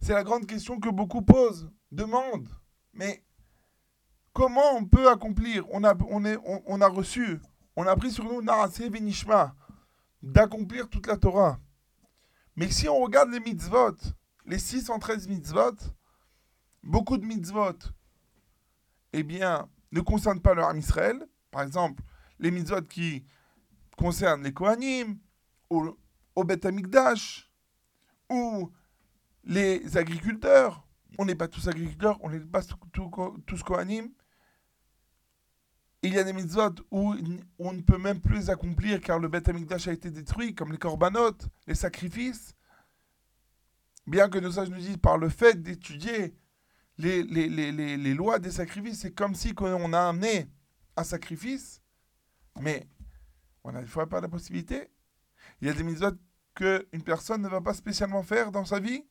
C'est 0.00 0.14
la 0.14 0.22
grande 0.22 0.46
question 0.46 0.78
que 0.78 0.88
beaucoup 0.88 1.22
posent, 1.22 1.68
demandent. 1.90 2.48
Mais 2.92 3.24
comment 4.32 4.76
on 4.76 4.84
peut 4.84 5.08
accomplir? 5.10 5.64
On 5.70 5.84
a, 5.84 5.92
reçu, 6.88 7.40
on 7.76 7.86
a 7.86 7.96
pris 7.96 8.10
sur 8.10 8.24
nous 8.24 8.42
Narase 8.42 8.80
Venishma 8.80 9.54
d'accomplir 10.22 10.88
toute 10.88 11.06
la 11.06 11.16
Torah. 11.16 11.58
Mais 12.56 12.70
si 12.70 12.88
on 12.88 13.00
regarde 13.00 13.30
les 13.30 13.40
mitzvot, 13.40 13.96
les 14.46 14.58
613 14.58 15.28
mitzvot, 15.28 15.76
beaucoup 16.82 17.16
de 17.16 17.24
mitzvot, 17.24 17.78
eh 19.12 19.22
bien, 19.22 19.68
ne 19.90 20.00
concernent 20.00 20.40
pas 20.40 20.54
le 20.54 20.62
Ham 20.62 20.78
Israël. 20.78 21.26
Par 21.50 21.62
exemple, 21.62 22.02
les 22.38 22.50
mitzvot 22.50 22.82
qui 22.82 23.24
concernent 23.96 24.42
les 24.42 24.52
Kohanim, 24.52 25.18
ou 25.70 25.96
au 26.34 26.44
Beth 26.44 26.66
Amikdash, 26.66 27.50
ou 28.30 28.70
les 29.44 29.96
agriculteurs. 29.96 30.86
On 31.18 31.24
n'est 31.24 31.34
pas 31.34 31.48
tous 31.48 31.68
agriculteurs, 31.68 32.18
on 32.22 32.30
n'est 32.30 32.40
pas 32.40 32.62
tous 33.46 33.62
Kohanim. 33.62 34.08
Il 36.04 36.14
y 36.14 36.18
a 36.18 36.24
des 36.24 36.32
mitzvot 36.32 36.74
où 36.90 37.14
on 37.60 37.72
ne 37.72 37.80
peut 37.80 37.98
même 37.98 38.20
plus 38.20 38.50
accomplir 38.50 39.00
car 39.00 39.20
le 39.20 39.28
Beth 39.28 39.48
Amikdash 39.48 39.86
a 39.86 39.92
été 39.92 40.10
détruit, 40.10 40.52
comme 40.52 40.72
les 40.72 40.78
korbanot, 40.78 41.36
les 41.68 41.76
sacrifices. 41.76 42.54
Bien 44.08 44.28
que 44.28 44.38
nos 44.38 44.50
sages 44.50 44.68
nous 44.68 44.78
disent 44.78 44.96
par 44.96 45.16
le 45.16 45.28
fait 45.28 45.62
d'étudier 45.62 46.36
les, 46.98 48.14
lois 48.14 48.40
des 48.40 48.50
sacrifices, 48.50 49.00
c'est 49.00 49.12
comme 49.12 49.36
si 49.36 49.54
on 49.58 49.92
a 49.92 50.08
amené 50.08 50.50
un 50.96 51.04
sacrifice, 51.04 51.80
mais 52.60 52.88
on 53.62 53.70
n'a 53.70 53.86
fois 53.86 54.08
pas 54.08 54.20
la 54.20 54.28
possibilité. 54.28 54.90
Il 55.60 55.68
y 55.68 55.70
a 55.70 55.72
des 55.72 55.84
mitzvot 55.84 56.16
qu'une 56.56 57.02
personne 57.04 57.42
ne 57.42 57.48
va 57.48 57.60
pas 57.60 57.74
spécialement 57.74 58.24
faire 58.24 58.50
dans 58.50 58.64
sa 58.64 58.80
vie. 58.80 59.04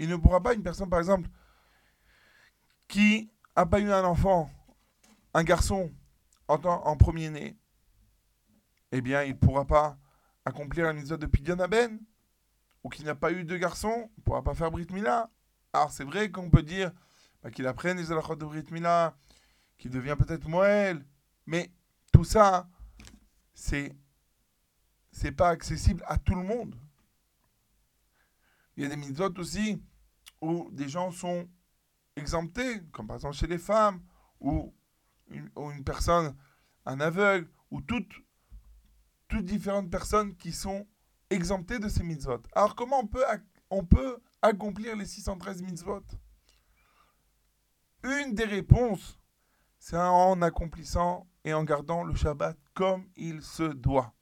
Il 0.00 0.08
ne 0.08 0.16
pourra 0.16 0.42
pas, 0.42 0.54
une 0.54 0.62
personne 0.64 0.90
par 0.90 0.98
exemple, 0.98 1.28
qui 2.88 3.30
n'a 3.56 3.64
pas 3.64 3.78
eu 3.78 3.92
un 3.92 4.04
enfant, 4.04 4.50
un 5.34 5.42
garçon 5.42 5.92
en, 6.48 6.96
premier-né, 6.96 7.58
eh 8.92 9.00
bien, 9.00 9.24
il 9.24 9.32
ne 9.32 9.38
pourra 9.38 9.66
pas 9.66 9.98
accomplir 10.44 10.84
la 10.84 10.92
mitzvah 10.92 11.16
de 11.16 11.26
Pidyon 11.26 11.58
Aben, 11.58 11.98
ou 12.84 12.88
qui 12.88 13.02
n'a 13.02 13.14
pas 13.14 13.32
eu 13.32 13.44
de 13.44 13.56
garçon, 13.56 14.10
il 14.16 14.20
ne 14.20 14.22
pourra 14.22 14.42
pas 14.42 14.54
faire 14.54 14.70
Brit 14.70 14.86
Mila. 14.90 15.30
Alors, 15.72 15.90
c'est 15.90 16.04
vrai 16.04 16.30
qu'on 16.30 16.50
peut 16.50 16.62
dire 16.62 16.92
bah, 17.42 17.50
qu'il 17.50 17.66
apprenne 17.66 17.96
les 17.96 18.12
alachot 18.12 18.36
de 18.36 18.44
Brit 18.44 18.66
Mila, 18.70 19.16
qu'il 19.78 19.90
devient 19.90 20.16
peut-être 20.18 20.46
Moël, 20.46 21.04
mais 21.46 21.72
tout 22.12 22.24
ça, 22.24 22.68
c'est 23.54 23.96
c'est 25.10 25.32
pas 25.32 25.50
accessible 25.50 26.02
à 26.08 26.18
tout 26.18 26.34
le 26.34 26.42
monde. 26.42 26.74
Il 28.76 28.82
y 28.82 28.86
a 28.86 28.88
des 28.88 28.96
mitzvot 28.96 29.32
aussi 29.38 29.80
où 30.40 30.68
des 30.72 30.88
gens 30.88 31.12
sont 31.12 31.48
exemptés, 32.16 32.82
comme 32.92 33.06
par 33.06 33.16
exemple 33.16 33.36
chez 33.36 33.46
les 33.46 33.58
femmes, 33.58 34.02
ou 35.56 35.70
une, 35.70 35.84
personne, 35.84 36.36
un 36.86 37.00
aveugle, 37.00 37.48
ou 37.70 37.80
toutes, 37.80 38.12
toutes 39.28 39.44
différentes 39.44 39.90
personnes 39.90 40.36
qui 40.36 40.52
sont 40.52 40.86
exemptées 41.30 41.78
de 41.78 41.88
ces 41.88 42.02
mitzvot. 42.02 42.42
Alors 42.54 42.74
comment 42.74 43.00
on 43.00 43.06
peut, 43.06 43.24
on 43.70 43.84
peut 43.84 44.18
accomplir 44.42 44.96
les 44.96 45.06
613 45.06 45.62
mitzvot? 45.62 46.02
Une 48.02 48.34
des 48.34 48.44
réponses, 48.44 49.18
c'est 49.78 49.96
en 49.96 50.40
accomplissant 50.42 51.26
et 51.44 51.54
en 51.54 51.64
gardant 51.64 52.04
le 52.04 52.14
Shabbat 52.14 52.56
comme 52.74 53.08
il 53.16 53.42
se 53.42 53.62
doit. 53.62 54.14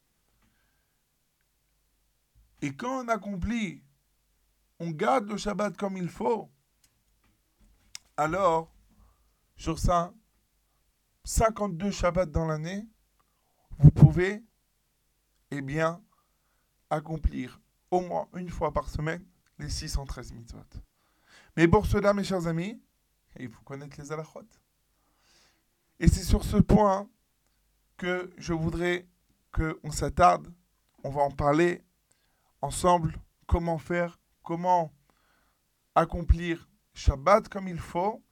Et 2.61 2.75
quand 2.77 3.05
on 3.05 3.09
accomplit, 3.09 3.83
on 4.79 4.91
garde 4.91 5.29
le 5.29 5.37
Shabbat 5.37 5.77
comme 5.77 5.97
il 5.97 6.09
faut, 6.09 6.49
alors, 8.17 8.73
sur 9.57 9.79
ça, 9.79 10.13
52 11.25 11.91
Shabbats 11.91 12.27
dans 12.27 12.47
l'année, 12.47 12.87
vous 13.79 13.91
pouvez, 13.91 14.43
eh 15.51 15.63
bien, 15.63 16.03
accomplir 16.91 17.61
au 17.91 18.01
moins 18.01 18.29
une 18.35 18.51
fois 18.51 18.73
par 18.73 18.89
semaine 18.89 19.25
les 19.59 19.69
613 19.69 20.33
mitzvot. 20.33 20.61
Mais 21.57 21.69
pour 21.69 21.87
cela, 21.87 22.13
mes 22.13 22.25
chers 22.25 22.47
amis, 22.47 22.81
il 23.39 23.51
faut 23.51 23.63
connaître 23.63 24.01
les 24.01 24.13
alachot. 24.13 24.47
Et 26.01 26.09
c'est 26.09 26.25
sur 26.25 26.45
ce 26.45 26.57
point 26.57 27.09
que 27.97 28.31
je 28.37 28.53
voudrais 28.53 29.07
qu'on 29.53 29.91
s'attarde. 29.93 30.53
On 31.05 31.11
va 31.11 31.23
en 31.23 31.31
parler 31.31 31.83
ensemble. 32.61 33.15
Comment 33.47 33.79
faire, 33.79 34.19
comment 34.43 34.93
accomplir 35.95 36.69
Shabbat 36.95 37.49
comme 37.49 37.69
il 37.69 37.79
faut 37.79 38.23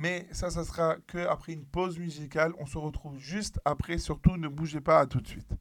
mais 0.00 0.26
ça, 0.32 0.50
ça 0.50 0.64
sera 0.64 0.96
que 1.06 1.18
après 1.18 1.52
une 1.52 1.66
pause 1.66 1.98
musicale. 1.98 2.54
On 2.58 2.64
se 2.64 2.78
retrouve 2.78 3.18
juste 3.18 3.60
après. 3.66 3.98
Surtout, 3.98 4.38
ne 4.38 4.48
bougez 4.48 4.80
pas 4.80 4.98
à 5.00 5.06
tout 5.06 5.20
de 5.20 5.28
suite. 5.28 5.52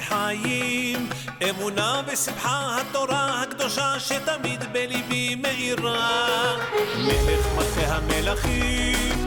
חיים. 0.00 1.08
אמונה 1.50 2.02
בשמחה 2.12 2.78
התורה 2.80 3.42
הקדושה 3.42 4.00
שתמיד 4.00 4.64
בליבי 4.72 5.34
מאירה. 5.34 6.56
מלך 6.96 7.46
מלכי 7.56 7.84
המלכים 7.86 9.26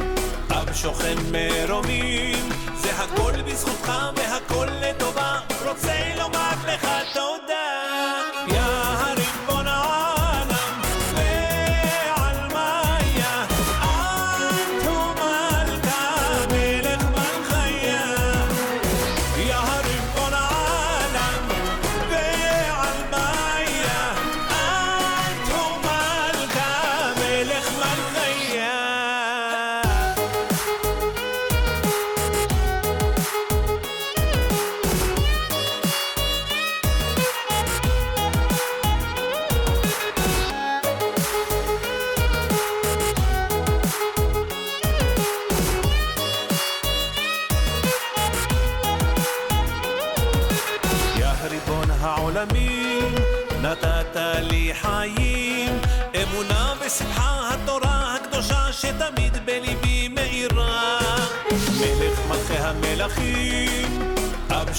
אב 0.50 0.74
שוכן 0.74 1.16
מרומים. 1.32 2.50
זה 2.76 2.92
הכל 2.92 3.42
בזכותך 3.42 3.92
והכל 4.16 4.68
לטובה. 4.82 5.40
רוצה 5.66 6.16
לומר 6.18 6.54
לך 6.68 6.88
תודה 7.14 8.77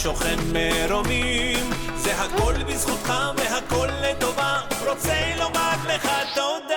שוכן 0.03 0.39
מרומים, 0.53 1.71
זה 1.97 2.15
הכל 2.23 2.55
בזכותך 2.69 3.13
והכל 3.37 3.89
לטובה, 4.03 4.61
רוצה 4.87 5.37
לומר 5.39 5.75
לך 5.89 6.09
תודה. 6.35 6.68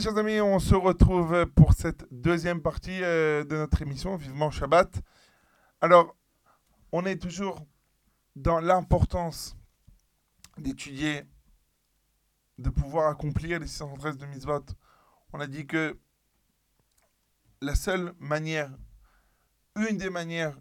Chers 0.00 0.18
amis, 0.18 0.40
on 0.40 0.58
se 0.58 0.74
retrouve 0.74 1.46
pour 1.54 1.72
cette 1.72 2.04
deuxième 2.10 2.60
partie 2.60 3.04
euh, 3.04 3.44
de 3.44 3.54
notre 3.54 3.80
émission, 3.80 4.16
Vivement 4.16 4.50
Shabbat. 4.50 5.00
Alors, 5.80 6.16
on 6.90 7.04
est 7.06 7.16
toujours 7.16 7.64
dans 8.34 8.58
l'importance 8.58 9.56
d'étudier, 10.58 11.22
de 12.58 12.70
pouvoir 12.70 13.08
accomplir 13.08 13.60
les 13.60 13.68
613 13.68 14.18
de 14.18 14.26
mitzvot. 14.26 14.64
On 15.32 15.38
a 15.38 15.46
dit 15.46 15.64
que 15.64 15.96
la 17.60 17.76
seule 17.76 18.14
manière, 18.18 18.72
une 19.76 19.96
des 19.96 20.10
manières 20.10 20.58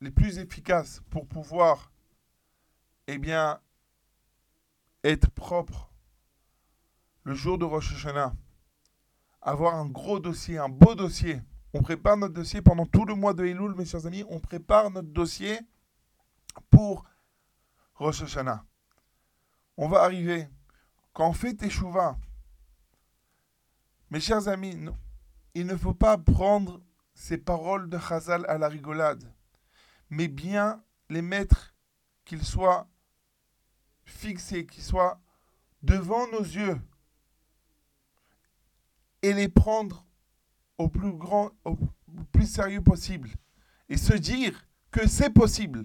les 0.00 0.12
plus 0.12 0.38
efficaces 0.38 1.00
pour 1.10 1.26
pouvoir, 1.26 1.90
eh 3.08 3.18
bien, 3.18 3.60
être 5.02 5.30
propre 5.32 5.90
le 7.24 7.34
jour 7.34 7.58
de 7.58 7.64
Rosh 7.64 7.92
Hashanah, 7.94 8.32
avoir 9.42 9.74
un 9.74 9.86
gros 9.86 10.20
dossier, 10.20 10.58
un 10.58 10.68
beau 10.68 10.94
dossier. 10.94 11.42
On 11.74 11.82
prépare 11.82 12.16
notre 12.16 12.34
dossier 12.34 12.62
pendant 12.62 12.86
tout 12.86 13.04
le 13.04 13.14
mois 13.14 13.34
de 13.34 13.44
Elul, 13.44 13.74
mes 13.74 13.84
chers 13.84 14.06
amis. 14.06 14.24
On 14.28 14.38
prépare 14.38 14.90
notre 14.90 15.08
dossier 15.08 15.58
pour 16.70 17.04
Rosh 17.94 18.22
Hashanah. 18.22 18.64
On 19.76 19.88
va 19.88 20.02
arriver. 20.02 20.48
Quand 21.12 21.28
on 21.28 21.32
fait 21.32 21.54
Teshuvah, 21.54 22.16
mes 24.10 24.20
chers 24.20 24.48
amis, 24.48 24.78
il 25.54 25.66
ne 25.66 25.76
faut 25.76 25.94
pas 25.94 26.18
prendre 26.18 26.80
ces 27.14 27.38
paroles 27.38 27.88
de 27.88 27.98
Chazal 27.98 28.44
à 28.48 28.58
la 28.58 28.68
rigolade, 28.68 29.30
mais 30.10 30.28
bien 30.28 30.82
les 31.08 31.22
mettre, 31.22 31.74
qu'ils 32.24 32.44
soient 32.44 32.88
fixés, 34.04 34.66
qu'ils 34.66 34.82
soient 34.82 35.20
devant 35.82 36.26
nos 36.30 36.42
yeux 36.42 36.80
et 39.22 39.32
les 39.32 39.48
prendre 39.48 40.04
au 40.78 40.88
plus 40.88 41.12
grand, 41.12 41.50
au 41.64 41.76
plus 42.32 42.46
sérieux 42.46 42.82
possible 42.82 43.30
et 43.88 43.96
se 43.96 44.14
dire 44.14 44.66
que 44.90 45.06
c'est 45.06 45.30
possible 45.30 45.84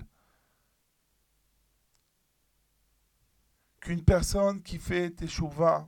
qu'une 3.79 4.03
personne 4.03 4.61
qui 4.61 4.79
fait 4.79 5.11
teshuva, 5.11 5.87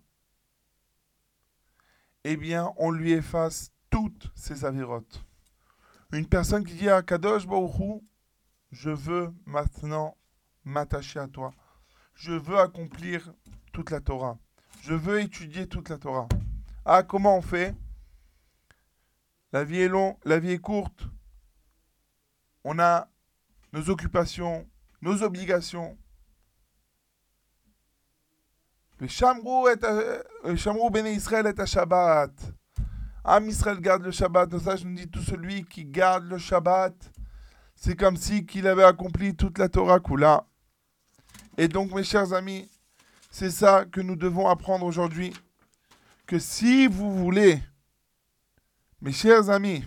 eh 2.23 2.37
bien, 2.37 2.73
on 2.77 2.91
lui 2.91 3.11
efface 3.11 3.71
toutes 3.89 4.31
ses 4.35 4.65
avérotes. 4.65 5.25
Une 6.11 6.27
personne 6.27 6.63
qui 6.63 6.75
dit 6.75 6.89
à 6.89 7.01
Kadosh 7.01 7.47
Baruch 7.47 8.01
je 8.71 8.89
veux 8.91 9.33
maintenant 9.45 10.15
m'attacher 10.63 11.19
à 11.19 11.27
toi. 11.27 11.51
Je 12.13 12.33
veux 12.33 12.59
accomplir 12.59 13.33
toute 13.73 13.89
la 13.89 13.99
Torah. 13.99 14.37
Je 14.81 14.93
veux 14.93 15.21
étudier 15.21 15.67
toute 15.67 15.89
la 15.89 15.97
Torah. 15.97 16.27
Ah, 16.91 17.03
comment 17.03 17.37
on 17.37 17.41
fait? 17.43 17.75
La 19.53 19.63
vie 19.63 19.81
est 19.81 19.87
longue, 19.87 20.15
la 20.25 20.39
vie 20.39 20.53
est 20.53 20.57
courte. 20.57 21.03
On 22.63 22.79
a 22.79 23.07
nos 23.71 23.91
occupations, 23.91 24.67
nos 24.99 25.21
obligations. 25.21 25.95
Le 28.97 29.07
Shamrou, 29.07 29.67
est 29.67 29.83
à, 29.83 30.89
Béné 30.89 31.11
Israël 31.11 31.45
est 31.45 31.59
à 31.59 31.67
Shabbat. 31.67 32.31
Am 33.23 33.47
Israël 33.47 33.79
garde 33.79 34.01
le 34.01 34.09
Shabbat. 34.09 34.49
Dans 34.49 34.59
ça, 34.59 34.75
je 34.75 34.85
nous 34.85 34.95
dis 34.95 35.07
tout 35.07 35.21
celui 35.21 35.65
qui 35.65 35.85
garde 35.85 36.23
le 36.23 36.39
Shabbat, 36.39 36.95
c'est 37.75 37.95
comme 37.95 38.17
si 38.17 38.47
qu'il 38.47 38.65
avait 38.65 38.83
accompli 38.83 39.35
toute 39.35 39.59
la 39.59 39.69
Torah 39.69 39.99
Kula. 39.99 40.43
Et 41.55 41.67
donc, 41.67 41.93
mes 41.93 42.03
chers 42.03 42.33
amis, 42.33 42.67
c'est 43.29 43.51
ça 43.51 43.85
que 43.85 44.01
nous 44.01 44.15
devons 44.15 44.47
apprendre 44.47 44.87
aujourd'hui. 44.87 45.35
Que 46.29 46.37
si 46.37 46.85
vous 46.85 47.11
voulez, 47.11 47.59
mes 49.01 49.11
chers 49.11 49.49
amis, 49.49 49.83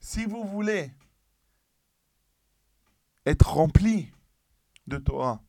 si 0.00 0.24
vous 0.24 0.42
voulez 0.42 0.90
être 3.24 3.48
rempli 3.48 4.10
de 4.88 4.96
Torah, 4.96 5.40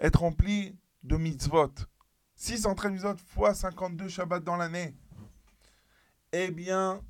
être 0.00 0.18
rempli 0.18 0.76
de 1.04 1.16
mitzvot, 1.16 1.70
613 2.34 2.90
mitzvot 2.90 3.16
fois 3.18 3.54
52 3.54 4.08
Shabbat 4.08 4.42
dans 4.42 4.56
l'année, 4.56 4.96
eh 6.32 6.50
bien, 6.50 7.04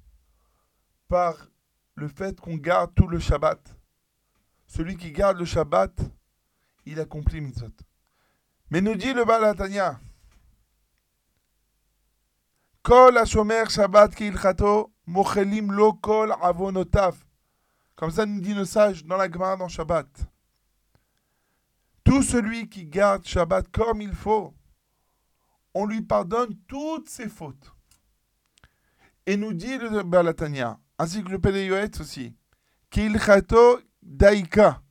par 1.08 1.48
le 1.94 2.08
fait 2.08 2.38
qu'on 2.38 2.56
garde 2.56 2.94
tout 2.94 3.08
le 3.08 3.18
Shabbat, 3.18 3.74
celui 4.66 4.98
qui 4.98 5.10
garde 5.10 5.38
le 5.38 5.46
Shabbat, 5.46 6.02
il 6.84 7.00
accomplit 7.00 7.40
mitzvot. 7.40 7.72
Mais 8.68 8.82
nous 8.82 8.94
dit 8.94 9.14
le 9.14 9.24
Balatania, 9.24 9.98
Comme 12.86 13.14
ça 18.10 18.26
nous 18.26 18.40
dit 18.42 18.52
le 18.52 18.66
sage 18.66 19.06
dans 19.06 19.16
la 19.16 19.30
Gemara 19.30 19.56
dans 19.56 19.68
Shabbat. 19.68 20.06
Tout 22.04 22.22
celui 22.22 22.68
qui 22.68 22.84
garde 22.84 23.24
Shabbat 23.24 23.68
comme 23.70 24.02
il 24.02 24.12
faut, 24.12 24.54
on 25.72 25.86
lui 25.86 26.02
pardonne 26.02 26.54
toutes 26.68 27.08
ses 27.08 27.30
fautes. 27.30 27.72
Et 29.24 29.38
nous 29.38 29.54
dit 29.54 29.78
le 29.78 30.02
Balatania, 30.02 30.78
ainsi 30.98 31.24
que 31.24 31.30
le 31.30 31.38
Péléoët 31.38 31.98
aussi, 32.00 32.36
Keilchato 32.90 33.80
Daika. 34.02 34.82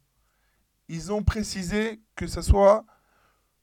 Ils 0.88 1.13
ont 1.13 1.21
précisé 1.21 2.01
que 2.15 2.25
ce 2.25 2.41
soit 2.41 2.86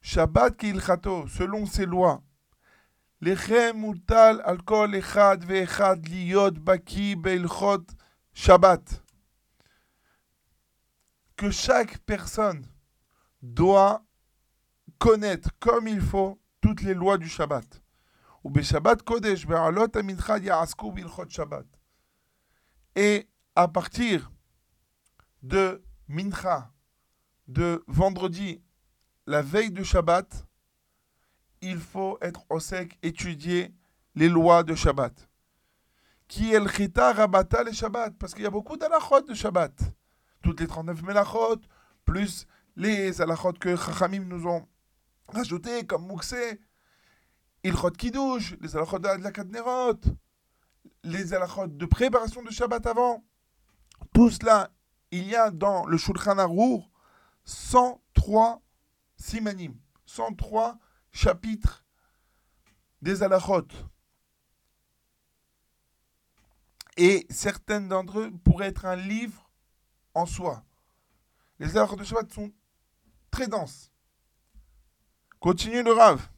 Shabbat 0.01 0.57
Keilchato, 0.57 1.27
selon 1.27 1.67
ses 1.67 1.85
lois. 1.85 2.23
לכם 3.22 3.72
מוטל 3.76 4.40
על 4.44 4.58
כל 4.58 4.92
אחד 5.00 5.38
ואחד 5.48 5.98
להיות 6.08 6.58
בקיא 6.60 7.16
בהלכות 7.22 7.94
Shabbat. 8.36 9.02
Que 11.38 11.52
chaque 11.52 11.98
personne 12.00 12.68
doit 13.42 14.04
connaître 14.98 15.50
comme 15.60 15.88
il 15.88 16.02
faut 16.02 16.40
toutes 16.62 16.82
les 16.82 16.94
lois 16.94 17.18
du 17.18 17.30
Shabbat. 17.30 17.80
ובשבת 18.46 19.02
קודש, 19.02 19.46
בעלות 19.46 19.96
המנחה 19.96 20.38
יעסקו 20.38 20.92
בהלכות 20.92 21.32
Shabbat. 21.32 21.66
Et 22.96 23.28
à 23.56 23.68
partir 23.68 24.32
de 25.42 25.84
Mincha, 26.08 26.72
de 27.48 27.84
vendredi, 27.88 28.62
la 29.26 29.42
veille 29.42 29.72
de 29.72 29.84
Shabbat, 29.84 30.46
il 31.63 31.79
faut 31.79 32.19
être 32.21 32.45
au 32.51 32.61
sec, 32.61 32.99
étudier 33.03 33.75
les 34.15 34.29
lois 34.29 34.63
de 34.63 34.75
Shabbat. 34.75 35.29
Qui 36.29 36.55
est 36.55 36.61
le 36.61 36.69
chita 36.69 37.13
rabata 37.13 37.65
le 37.65 37.73
Shabbat? 37.73 38.17
Parce 38.19 38.35
qu'il 38.35 38.45
y 38.45 38.47
a 38.47 38.51
beaucoup 38.51 38.77
d'alachot 38.77 39.23
de 39.23 39.35
Shabbat. 39.35 39.73
Toutes 40.43 40.61
les 40.61 40.67
39 40.67 41.03
melachot, 41.03 41.61
plus 42.05 42.47
les 42.77 43.21
alachot 43.21 43.53
que 43.53 43.77
Chachamim 43.77 44.25
nous 44.25 44.47
ont 44.47 44.67
rajoutés, 45.29 45.87
comme 45.87 46.07
Mouxé, 46.07 46.61
Ilchot 47.63 47.91
Kiddush, 47.91 48.57
les 48.61 48.77
alachot 48.77 48.99
de 48.99 49.23
la 49.23 49.33
Kadnerot, 49.33 50.01
les 51.05 51.35
alachot 51.35 51.67
de 51.67 51.87
préparation 51.87 52.43
de 52.43 52.51
Shabbat 52.51 52.87
avant. 52.87 53.25
Tout 54.15 54.31
cela, 54.31 54.71
il 55.11 55.27
y 55.29 55.37
a 55.37 55.51
dans 55.51 55.87
le 55.87 55.99
Shulchan 55.99 56.39
Arour 56.39 56.91
103 57.45 58.63
simanim, 59.17 59.75
103 60.07 60.79
chapitre 61.13 61.85
des 63.03 63.23
halachot. 63.23 63.67
Et 66.97 67.27
certaines 67.31 67.89
d'entre 67.89 68.21
eux 68.21 68.31
pourraient 68.45 68.69
être 68.69 68.85
un 68.85 68.97
livre 68.97 69.51
en 70.15 70.27
soi. 70.27 70.65
Les 71.59 71.77
halachot 71.77 71.97
de 71.97 72.05
Shabbat 72.05 72.33
sont 72.33 72.53
très 73.31 73.49
denses. 73.49 73.91
Continue 75.41 75.83
le 75.83 75.93
Rav. 75.93 76.29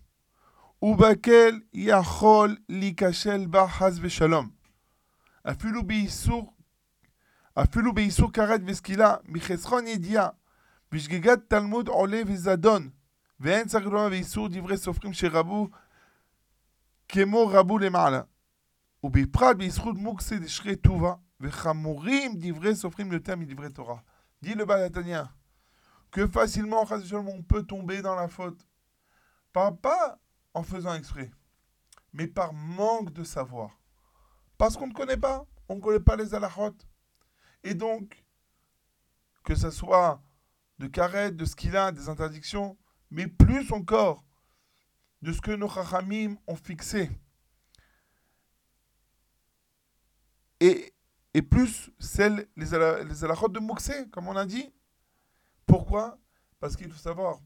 Ubakel 0.81 1.63
yachol 1.73 2.59
likashel 2.69 3.47
ba 3.47 3.69
shalom. 4.09 4.51
Afilu 5.45 5.83
beisur 5.83 6.53
afilu 7.57 7.93
beisur 7.93 8.33
karet 8.33 8.59
veskila 8.59 9.23
michesron 9.27 9.87
yedia. 9.87 10.37
Bishgegat 10.91 11.49
talmud 11.49 11.89
ole 11.89 12.25
vezadon. 12.25 12.93
ואין 13.42 13.68
צריך 13.68 13.86
לומר 13.86 14.10
באיסור 14.10 14.48
דברי 14.52 14.78
סופרים 14.78 15.14
שרבו 15.14 15.68
כמו 17.10 17.48
רבו 17.48 17.78
למעלה. 17.78 18.22
ובפרט 19.04 19.56
בזכות 19.58 19.96
מוקסה 19.96 20.40
דשרי 20.40 20.76
טובה, 20.76 21.14
וחמורים 21.40 22.34
דברי 22.38 22.76
סופרים 22.76 23.12
יותר 23.12 23.36
מדברי 23.36 23.70
תורה. 23.70 23.98
Dit 24.42 24.54
le 24.54 24.66
Balatania, 24.66 25.32
que 26.12 26.28
facilement, 26.28 26.86
chas 26.86 27.00
v'shalom, 27.00 27.28
on 27.28 27.42
peut 27.42 27.64
tomber 27.64 28.04
dans 28.04 28.16
la 28.16 28.28
faute. 28.28 28.68
Pas, 29.52 29.72
pas 29.72 30.20
en 30.54 30.62
faisant 30.62 30.94
exprès, 30.94 31.32
mais 32.14 32.28
par 32.28 32.54
manque 32.54 33.12
de 33.14 33.24
savoir. 33.24 33.80
Parce 34.60 34.78
qu'on 34.78 34.88
ne 34.88 34.94
connaît 34.94 35.18
pas, 35.18 35.46
on 35.70 35.76
ne 35.78 35.82
connaît 35.82 36.00
pas 36.00 36.16
les 36.16 36.36
alachot. 36.36 36.76
Et 37.64 37.74
donc, 37.74 38.24
que 39.44 39.56
ce 39.56 39.72
soit 39.72 40.22
de 40.78 40.86
karet, 40.88 41.32
de 41.32 41.46
skila, 41.46 41.92
des 41.92 42.10
interdictions, 42.10 42.78
mais 43.13 43.29
plus 43.29 43.71
encore 43.73 44.25
de 45.21 45.33
ce 45.33 45.41
que 45.41 45.53
nos 45.53 45.69
chachamim 45.69 46.37
ont 46.47 46.57
fixé. 46.57 47.11
Et, 50.61 50.93
plus 51.51 51.91
celles, 51.99 52.49
les, 52.57 52.67
les 52.67 52.71
de 52.71 53.59
Mouxé, 53.61 54.09
comme 54.11 54.29
on 54.29 54.37
a 54.37 54.47
dit. 54.47 54.73
Pourquoi? 55.67 56.19
Parce 56.59 56.77
qu'il 56.77 56.91
faut 56.91 56.99
savoir, 56.99 57.41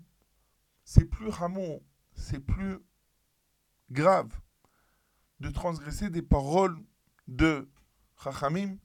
c'est 0.85 1.05
plus 1.05 1.29
ramon, 1.29 1.83
c'est 2.15 2.41
plus 2.41 2.79
grave 3.91 4.31
de 5.41 5.51
transgresser 5.51 6.11
des 6.11 6.23
paroles 6.23 6.79
de 7.27 7.69
Chachamim, 8.23 8.77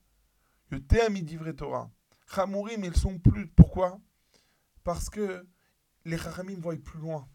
le 0.69 0.83
terme 0.85 1.19
d'ivre 1.19 1.51
Torah. 1.51 1.91
Chamourim, 2.33 2.83
ils 2.83 2.95
sont 2.95 3.19
plus. 3.19 3.47
Pourquoi? 3.47 3.99
Parce 4.83 5.09
que 5.09 5.45
les 6.05 6.17
Chachamim 6.17 6.59
voient 6.59 6.75
plus 6.75 6.99
loin. 6.99 7.27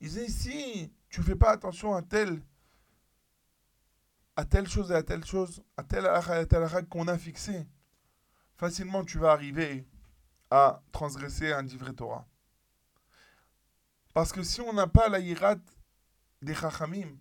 Ils 0.00 0.10
disent 0.10 0.36
si 0.36 0.92
tu 1.08 1.22
fais 1.22 1.36
pas 1.36 1.50
attention 1.50 1.94
à 1.94 2.02
telle, 2.02 2.42
à 4.36 4.44
telle 4.44 4.68
chose 4.68 4.90
et 4.90 4.94
à 4.94 5.02
telle 5.02 5.24
chose, 5.24 5.62
à 5.76 5.82
telle 5.82 6.06
à 6.06 6.82
qu'on 6.82 7.08
a 7.08 7.16
fixé, 7.16 7.66
facilement 8.56 9.04
tu 9.04 9.18
vas 9.18 9.32
arriver 9.32 9.86
à 10.50 10.82
transgresser 10.92 11.52
un 11.52 11.62
d'ivre 11.62 11.90
Torah. 11.92 12.26
Parce 14.12 14.32
que 14.32 14.42
si 14.42 14.60
on 14.60 14.72
n'a 14.72 14.86
pas 14.86 15.08
la 15.08 15.20
hirat 15.20 15.56
des 16.42 16.54
Chachamim, 16.54 17.16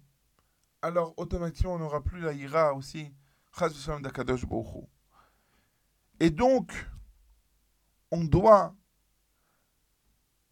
alors 0.82 1.14
automatiquement 1.18 1.74
on 1.74 1.80
n'aura 1.80 2.04
plus 2.04 2.20
la 2.20 2.34
ira 2.34 2.74
aussi. 2.74 3.14
Et 6.20 6.30
donc, 6.30 6.90
on 8.12 8.24
doit 8.26 8.76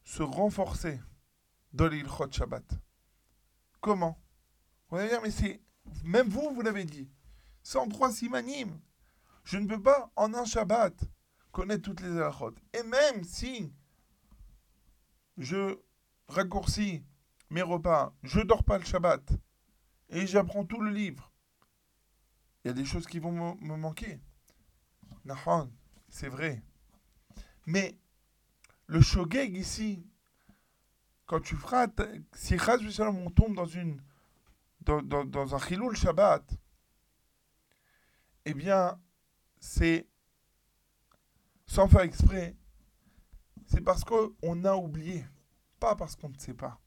se 0.04 0.24
renforcer 0.24 1.00
dans 1.72 1.88
l'Ilchot 1.88 2.32
Shabbat. 2.32 2.66
Comment? 3.82 4.18
Vous 4.90 4.98
allez 4.98 5.10
dire, 5.10 5.22
mais 5.22 5.32
c'est. 5.32 5.62
Même 6.04 6.30
vous, 6.30 6.52
vous 6.54 6.62
l'avez 6.62 6.86
dit. 6.86 7.10
103 7.64 8.12
simanim. 8.12 8.80
Je 9.44 9.58
ne 9.58 9.68
peux 9.68 9.82
pas, 9.82 10.12
en 10.16 10.34
un 10.34 10.46
Shabbat, 10.46 10.94
connaître 11.52 11.84
toutes 11.84 12.02
les 12.02 12.10
halachot. 12.10 12.56
Et 12.74 12.84
même 12.84 13.24
si 13.24 13.74
je 15.38 15.78
raccourcis 16.28 17.04
mes 17.50 17.62
repas, 17.62 18.14
je 18.24 18.40
dors 18.40 18.64
pas 18.64 18.78
le 18.78 18.86
Shabbat, 18.86 19.22
et 20.10 20.28
j'apprends 20.28 20.66
tout 20.66 20.82
le 20.82 20.92
livre, 20.92 21.32
il 22.64 22.68
y 22.70 22.72
a 22.72 22.74
des 22.74 22.86
choses 22.86 23.06
qui 23.06 23.20
vont 23.20 23.56
me, 23.56 23.76
manquer. 23.78 24.20
Nahon, 25.26 25.72
c'est 26.10 26.30
vrai. 26.30 26.64
Mais 27.66 27.98
le 28.94 29.02
shogeg 29.02 29.58
ici, 29.58 30.06
quand 31.26 31.40
tu 31.40 31.56
feras, 31.56 31.88
si 32.36 32.56
on 33.00 33.32
tombe 33.32 33.56
dans 33.56 33.66
une 33.66 34.00
dans, 34.82 35.02
dans, 35.02 35.56
un 35.56 35.58
chilul 35.58 35.96
Shabbat, 35.96 36.44
eh 38.46 38.54
bien, 38.54 39.02
c'est 39.60 40.08
sans 41.66 41.88
faire 41.88 42.02
exprès, 42.02 42.56
c'est 43.66 43.82
parce 43.82 44.04
qu'on 44.04 44.64
a 44.64 44.76
oublié, 44.76 45.26
pas 45.80 45.96
parce 45.96 46.16
qu'on 46.16 46.30
ne 46.30 46.38
sait 46.38 46.54
pas. 46.54 46.80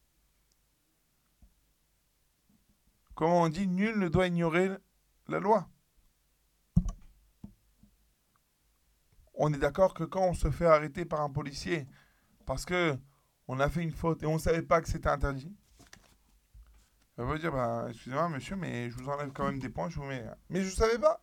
Comment 3.17 3.43
on 3.43 3.49
dit, 3.49 3.67
nul 3.67 3.99
ne 3.99 4.09
doit 4.09 4.29
ignorer 4.29 4.71
la 5.27 5.41
loi. 5.41 5.69
On 9.37 9.53
est 9.53 9.59
d'accord 9.59 9.95
que 9.95 10.05
quand 10.05 10.23
on 10.23 10.35
se 10.35 10.51
fait 10.51 10.67
arrêter 10.67 11.05
par 11.05 11.21
un 11.21 11.31
policier 11.31 11.87
parce 12.47 12.65
que 12.65 12.97
on 13.49 13.61
a 13.61 13.69
fait 13.69 13.83
une 13.83 13.93
faute 13.93 14.23
et 14.23 14.27
on 14.27 14.35
ne 14.35 14.39
savait 14.39 14.63
pas 14.63 14.81
que 14.81 14.89
c'était 14.89 15.09
interdit, 15.09 15.55
on 17.19 17.27
va 17.27 17.39
dire, 17.39 17.53
bah, 17.53 17.87
excusez-moi 17.89 18.29
monsieur, 18.29 18.57
mais 18.57 18.91
je 18.91 18.97
vous 18.97 19.09
enlève 19.09 19.33
quand 19.33 19.45
même 19.45 19.59
des 19.59 19.69
points, 19.69 19.89
je 19.89 19.97
vous 20.01 20.07
mets... 20.07 20.25
Mais 20.51 20.61
je 20.63 20.67
ne 20.67 20.75
savais 20.75 20.99
pas. 20.99 21.23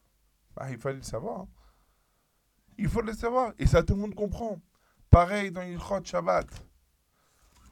Bah, 0.56 0.72
il 0.72 0.78
fallait 0.80 0.98
le 0.98 1.04
savoir. 1.04 1.42
hein. 1.42 1.48
Il 2.78 2.90
faut 2.90 3.02
le 3.02 3.14
savoir. 3.14 3.54
Et 3.60 3.68
ça, 3.68 3.84
tout 3.84 3.94
le 3.94 4.02
monde 4.02 4.16
comprend. 4.16 4.60
Pareil 5.10 5.52
dans 5.52 5.62
l'Ilchot 5.62 6.04
Shabbat. 6.04 6.48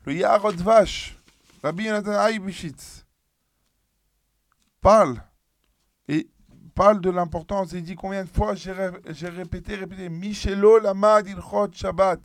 Le 0.06 0.14
Yarod 0.14 0.56
Vache, 0.58 1.18
Rabbi 1.64 1.86
Yonatan 1.86 2.12
Aïbishitz, 2.12 3.06
parle 4.82 5.24
et 6.08 6.30
parle 6.82 7.00
de 7.00 7.12
l'importance. 7.12 7.74
Il 7.74 7.84
dit 7.84 7.94
combien 7.94 8.24
de 8.24 8.30
fois 8.30 8.56
j'ai 8.56 8.72
répété, 8.72 9.76
répété. 9.76 10.10
Michelo 10.10 10.80
lama 10.80 11.22
dilchot 11.22 11.72
Shabbat. 11.72 12.20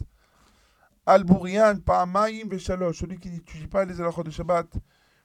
Al-Bourian, 1.04 1.76
Pa'amaim, 1.84 2.48
Veshalosh. 2.48 3.00
Celui 3.00 3.18
qui 3.18 3.28
n'étudie 3.28 3.66
pas 3.66 3.84
les 3.84 4.00
alachot 4.00 4.22
de 4.22 4.30
Shabbat 4.30 4.66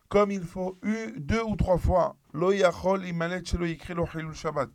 comme 0.09 0.31
il 0.31 0.43
faut 0.43 0.77
eu 0.83 1.13
deux 1.17 1.41
ou 1.43 1.55
trois 1.55 1.77
fois. 1.77 2.17
Lo 2.33 2.51
yachol 2.51 3.05
imalet 3.05 3.45
shelo 3.45 3.65
yikri 3.65 3.93
lo 3.93 4.05
hilul 4.05 4.35
Shabbat. 4.35 4.69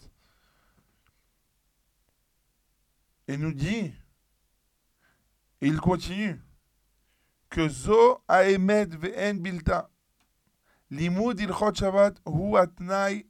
Et 3.28 3.36
nous 3.36 3.52
dit, 3.52 3.92
il 5.60 5.78
continue, 5.78 6.40
que 7.50 7.68
zo 7.68 8.22
haemet 8.26 8.86
ve'en 8.86 9.34
bilta. 9.34 9.90
Limud 10.90 11.38
ilchot 11.40 11.74
Shabbat 11.74 12.22
hu 12.24 12.56
atnai 12.56 13.26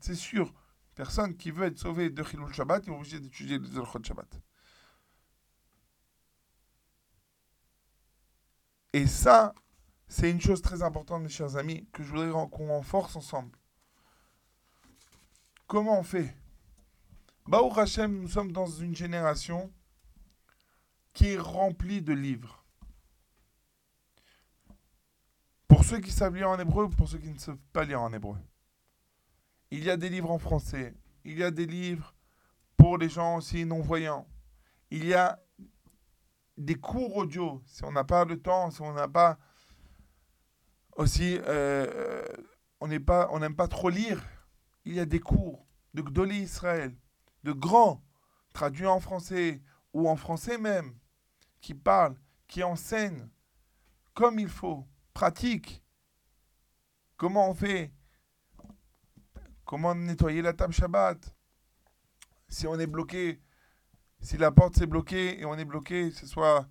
c'est 0.00 0.14
sûr, 0.14 0.54
personne 0.94 1.36
qui 1.36 1.50
veut 1.50 1.66
être 1.66 1.78
sauvé 1.78 2.10
de 2.10 2.22
Chilul 2.22 2.52
Shabbat 2.52 2.86
est 2.86 2.90
obligé 2.90 3.20
d'étudier 3.20 3.58
les 3.58 3.68
Zolchot 3.68 4.02
Shabbat. 4.02 4.40
Et 8.94 9.06
ça, 9.06 9.54
c'est 10.06 10.30
une 10.30 10.40
chose 10.40 10.60
très 10.60 10.82
importante, 10.82 11.22
mes 11.22 11.28
chers 11.28 11.56
amis, 11.56 11.86
que 11.92 12.02
je 12.02 12.10
voudrais 12.10 12.30
qu'on 12.30 12.68
renforce 12.68 13.16
ensemble. 13.16 13.56
Comment 15.66 15.98
on 15.98 16.02
fait? 16.02 16.36
Baou 17.46 17.72
Hachem, 17.74 18.20
nous 18.20 18.28
sommes 18.28 18.52
dans 18.52 18.66
une 18.66 18.94
génération 18.94 19.72
qui 21.14 21.28
est 21.28 21.38
remplie 21.38 22.02
de 22.02 22.12
livres. 22.12 22.61
Ceux 25.92 26.00
qui 26.00 26.10
savent 26.10 26.36
lire 26.36 26.48
en 26.48 26.58
hébreu, 26.58 26.88
pour 26.88 27.06
ceux 27.06 27.18
qui 27.18 27.30
ne 27.30 27.38
savent 27.38 27.58
pas 27.70 27.84
lire 27.84 28.00
en 28.00 28.10
hébreu. 28.14 28.38
Il 29.70 29.84
y 29.84 29.90
a 29.90 29.98
des 29.98 30.08
livres 30.08 30.30
en 30.30 30.38
français. 30.38 30.94
Il 31.22 31.36
y 31.36 31.44
a 31.44 31.50
des 31.50 31.66
livres 31.66 32.14
pour 32.78 32.96
les 32.96 33.10
gens 33.10 33.36
aussi 33.36 33.66
non-voyants. 33.66 34.26
Il 34.90 35.04
y 35.04 35.12
a 35.12 35.38
des 36.56 36.76
cours 36.76 37.14
audio. 37.14 37.62
Si 37.66 37.84
on 37.84 37.92
n'a 37.92 38.04
pas 38.04 38.24
le 38.24 38.40
temps, 38.40 38.70
si 38.70 38.80
on 38.80 38.94
n'a 38.94 39.06
pas 39.06 39.38
aussi, 40.96 41.36
euh, 41.36 41.42
euh, 41.46 42.24
on 42.80 42.88
n'est 42.88 42.98
pas, 42.98 43.28
n'aime 43.38 43.54
pas 43.54 43.68
trop 43.68 43.90
lire. 43.90 44.24
Il 44.86 44.94
y 44.94 45.00
a 45.00 45.04
des 45.04 45.20
cours 45.20 45.66
de 45.92 46.00
Gdoli 46.00 46.38
Israël, 46.38 46.96
de 47.44 47.52
grands, 47.52 48.02
traduits 48.54 48.86
en 48.86 48.98
français 48.98 49.60
ou 49.92 50.08
en 50.08 50.16
français 50.16 50.56
même, 50.56 50.94
qui 51.60 51.74
parlent, 51.74 52.16
qui 52.48 52.62
enseignent 52.62 53.28
comme 54.14 54.38
il 54.38 54.48
faut, 54.48 54.88
pratique. 55.12 55.81
Comment 57.22 57.50
on 57.50 57.54
fait? 57.54 57.92
Comment 59.64 59.94
nettoyer 59.94 60.42
la 60.42 60.54
table 60.54 60.72
Shabbat? 60.72 61.32
Si 62.48 62.66
on 62.66 62.76
est 62.80 62.88
bloqué, 62.88 63.40
si 64.20 64.36
la 64.38 64.50
porte 64.50 64.74
s'est 64.74 64.88
bloquée 64.88 65.38
et 65.38 65.44
on 65.44 65.54
est 65.54 65.64
bloqué, 65.64 66.10
que 66.10 66.16
ce 66.16 66.26
soit 66.26 66.66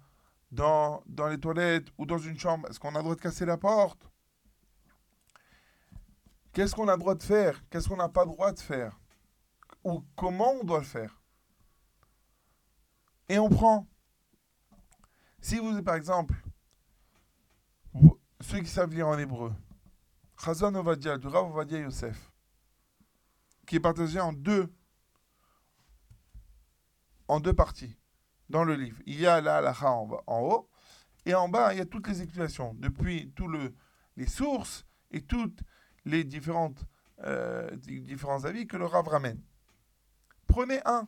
dans, 0.51 1.01
les 1.29 1.39
toilettes 1.39 1.87
ou 1.97 2.05
dans 2.05 2.17
une 2.17 2.37
chambre, 2.37 2.67
est-ce 2.67 2.81
qu'on 2.81 2.93
a 2.95 2.97
le 2.97 3.03
droit 3.03 3.15
de 3.15 3.21
casser 3.21 3.45
la 3.45 3.55
porte? 3.55 4.11
Qu'est-ce 6.51 6.75
qu'on 6.75 6.89
a 6.89 6.95
le 6.95 6.99
droit 6.99 7.15
de 7.15 7.23
faire? 7.23 7.63
Qu'est-ce 7.69 7.87
qu'on 7.87 7.95
n'a 7.95 8.09
pas 8.09 8.25
le 8.25 8.31
droit 8.31 8.51
de 8.51 8.59
faire? 8.59 8.99
Ou 9.85 10.03
comment 10.17 10.51
on 10.59 10.65
doit 10.65 10.79
le 10.79 10.83
faire? 10.83 11.21
Et 13.29 13.39
on 13.39 13.47
prend. 13.47 13.87
Si 15.39 15.59
vous, 15.59 15.81
par 15.81 15.95
exemple, 15.95 16.35
ceux 18.41 18.59
qui 18.59 18.69
savent 18.69 18.93
lire 18.93 19.07
en 19.07 19.17
hébreu, 19.17 19.53
Chazon 20.43 20.73
Ovadia, 20.75 21.17
du 21.17 21.27
Rav 21.27 21.51
Ovadia 21.51 21.79
Yosef, 21.79 22.31
qui 23.67 23.75
est 23.75 23.79
partagé 23.79 24.19
en 24.19 24.33
deux, 24.33 24.73
en 27.27 27.39
deux 27.39 27.53
parties 27.53 27.95
dans 28.49 28.63
le 28.63 28.75
livre. 28.75 28.99
Il 29.05 29.19
y 29.19 29.27
a 29.27 29.39
la 29.39 29.57
halakha 29.57 29.91
en, 29.91 30.09
en 30.25 30.39
haut, 30.41 30.69
et 31.25 31.35
en 31.35 31.47
bas, 31.47 31.73
il 31.73 31.77
y 31.77 31.81
a 31.81 31.85
toutes 31.85 32.07
les 32.07 32.21
explications, 32.23 32.73
depuis 32.75 33.31
tous 33.35 33.47
le, 33.47 33.75
les 34.17 34.25
sources 34.25 34.85
et 35.11 35.21
toutes 35.21 35.59
les 36.05 36.23
différentes, 36.23 36.83
euh, 37.23 37.69
di- 37.75 38.01
différents 38.01 38.43
avis 38.45 38.65
que 38.65 38.77
le 38.77 38.85
Rav 38.85 39.07
ramène. 39.07 39.41
Prenez 40.47 40.81
un. 40.85 41.07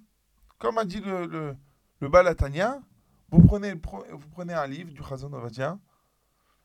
Comme 0.59 0.77
a 0.77 0.85
dit 0.85 1.01
le, 1.01 1.25
le, 1.25 1.57
le 1.99 2.09
Balatania, 2.09 2.79
vous 3.29 3.41
prenez, 3.41 3.73
vous 3.73 4.29
prenez 4.29 4.53
un 4.53 4.67
livre 4.67 4.91
du 4.91 5.01
Chazon 5.03 5.33
Ovadia 5.33 5.79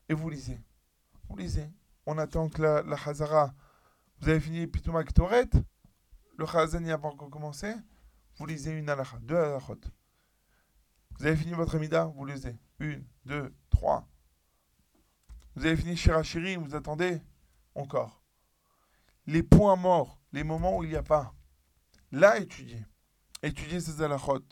et 0.07 0.13
vous 0.13 0.29
lisez. 0.29 0.61
Vous 1.27 1.35
lisez. 1.35 1.69
On 2.11 2.17
attend 2.17 2.49
que 2.49 2.59
la, 2.63 2.81
la 2.81 2.97
Chazara, 2.97 3.53
vous 4.19 4.29
avez 4.29 4.39
fini 4.39 4.65
Pitouma 4.65 5.03
Ktoret, 5.03 5.51
le 6.39 6.45
Chazan 6.47 6.79
n'y 6.79 6.91
a 6.91 6.97
pas 6.97 7.09
encore 7.09 7.29
commencé, 7.29 7.71
vous 8.35 8.47
lisez 8.47 8.71
une 8.71 8.89
halakha, 8.89 9.19
deux 9.19 9.37
halakhot. 9.37 9.77
Vous 11.11 11.27
avez 11.27 11.35
fini 11.35 11.53
votre 11.53 11.75
Amida, 11.75 12.05
vous 12.05 12.25
lisez. 12.25 12.57
Une, 12.79 13.05
deux, 13.25 13.53
trois. 13.69 14.07
Vous 15.55 15.67
avez 15.67 15.77
fini 15.77 15.95
Shirachiri, 15.95 16.55
vous 16.55 16.73
attendez 16.73 17.21
encore. 17.75 18.23
Les 19.27 19.43
points 19.43 19.75
morts, 19.75 20.19
les 20.31 20.43
moments 20.43 20.77
où 20.77 20.83
il 20.83 20.89
n'y 20.89 20.95
a 20.95 21.03
pas. 21.03 21.35
Là, 22.11 22.39
étudiez. 22.39 22.83
Étudiez 23.43 23.79
ces 23.81 24.01
halakhot. 24.01 24.47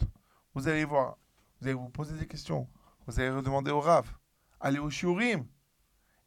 Vous 0.53 0.67
allez 0.67 0.85
voir. 0.85 1.17
Vous 1.59 1.65
allez 1.65 1.73
vous 1.73 1.89
poser 1.89 2.15
des 2.19 2.27
questions. 2.27 2.69
Vous 3.07 3.19
allez 3.19 3.31
redemander 3.31 3.71
au 3.71 3.79
Rav. 3.79 4.13
Allez 4.59 4.77
au 4.77 4.91
Shiurim. 4.91 5.47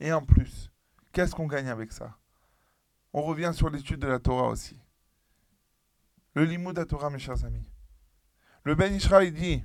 Et 0.01 0.13
en 0.13 0.25
plus, 0.25 0.73
qu'est-ce 1.13 1.35
qu'on 1.35 1.47
gagne 1.47 1.69
avec 1.69 1.93
ça? 1.93 2.17
On 3.13 3.23
revient 3.23 3.53
sur 3.55 3.71
l'étude 3.71 4.01
de 4.01 4.07
la 4.07 4.21
Torah 4.21 4.49
aussi. 4.49 4.79
Le 6.35 6.45
limud 6.45 6.75
de 6.75 6.81
la 6.81 6.87
Torah, 6.87 7.11
mes 7.11 7.19
chers 7.19 7.45
amis. 7.45 7.69
Le 8.63 8.75
Ben 8.75 8.95
Ishra, 8.95 9.25
il 9.25 9.33
dit 9.33 9.65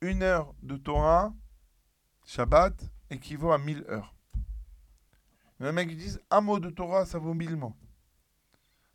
une 0.00 0.22
heure 0.22 0.54
de 0.62 0.76
Torah, 0.76 1.32
Shabbat, 2.26 2.74
équivaut 3.08 3.52
à 3.52 3.58
1000 3.58 3.84
heures. 3.88 4.14
Il 5.60 5.78
y 5.78 5.86
qui 5.86 5.96
disent 5.96 6.20
un 6.30 6.40
mot 6.40 6.58
de 6.58 6.70
Torah, 6.70 7.06
ça 7.06 7.18
vaut 7.18 7.34
1000 7.34 7.56
mots. 7.56 7.76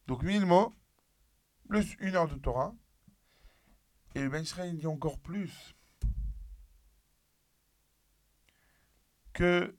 Donc 0.06 0.21
1000 0.21 0.45
mots, 0.45 0.76
plus 1.69 1.95
une 2.00 2.15
heure 2.15 2.28
de 2.28 2.36
Torah. 2.36 2.76
Et 4.15 4.21
le 4.21 4.30
Ben 4.30 4.43
Ishra, 4.43 4.67
il 4.67 4.78
dit 4.78 4.88
encore 4.88 5.17
plus. 5.19 5.76
Que 9.32 9.78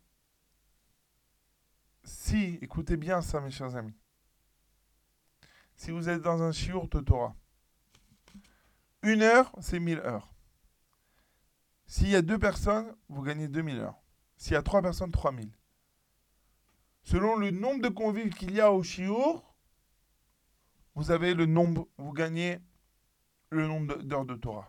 si, 2.09 2.59
écoutez 2.63 2.97
bien 2.97 3.21
ça, 3.21 3.41
mes 3.41 3.51
chers 3.51 3.77
amis, 3.77 3.95
si 5.77 5.91
vous 5.91 6.09
êtes 6.09 6.23
dans 6.23 6.43
un 6.43 6.53
shiur 6.53 6.89
de 6.89 7.01
Torah, 7.01 7.37
une 9.03 9.23
heure, 9.23 9.55
c'est 9.61 9.79
1000 9.79 9.99
heures. 9.99 10.33
S'il 11.87 12.09
y 12.09 12.17
a 12.17 12.23
deux 12.23 12.39
personnes, 12.39 12.95
vous 13.09 13.23
gagnez 13.23 13.47
2000 13.47 13.79
heures. 13.79 14.01
S'il 14.37 14.55
y 14.55 14.57
a 14.57 14.63
trois 14.63 14.83
personnes, 14.83 15.13
3000. 15.13 15.51
Selon 17.03 17.37
le 17.37 17.51
nombre 17.51 17.83
de 17.83 17.89
convives 17.89 18.35
qu'il 18.35 18.53
y 18.53 18.61
a 18.61 18.73
au 18.73 18.83
shiur, 18.83 19.55
vous 20.95 21.11
avez 21.11 21.35
le 21.35 21.47
nombre, 21.47 21.89
vous 21.97 22.13
gagnez 22.13 22.59
le 23.51 23.67
nombre 23.67 24.03
d'heures 24.03 24.27
de 24.27 24.35
Torah. 24.35 24.69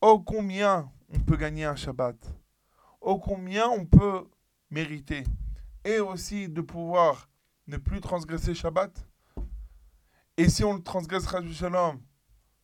Oh 0.00 0.20
combien 0.20 0.90
on 1.08 1.20
peut 1.20 1.36
gagner 1.36 1.64
un 1.64 1.76
Shabbat? 1.76 2.39
Oh 3.00 3.18
combien 3.18 3.68
on 3.68 3.86
peut 3.86 4.28
mériter. 4.70 5.24
Et 5.84 5.98
aussi 5.98 6.48
de 6.48 6.60
pouvoir 6.60 7.28
ne 7.66 7.76
plus 7.76 8.00
transgresser 8.00 8.54
Shabbat. 8.54 9.06
Et 10.36 10.48
si 10.48 10.64
on 10.64 10.74
le 10.74 10.82
transgresse 10.82 11.26
Rajou 11.26 11.52
Shalom, 11.52 12.00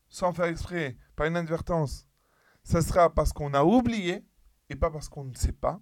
sans 0.09 0.33
faire 0.33 0.47
exprès, 0.47 0.97
par 1.15 1.27
inadvertance, 1.27 2.07
ça 2.63 2.83
sera 2.83 3.13
parce 3.13 3.33
qu'on 3.33 3.55
a 3.55 3.65
oublié 3.65 4.25
et 4.69 4.77
pas 4.77 4.91
parce 4.91 5.09
qu'on 5.09 5.25
ne 5.25 5.35
sait 5.35 5.53
pas. 5.53 5.81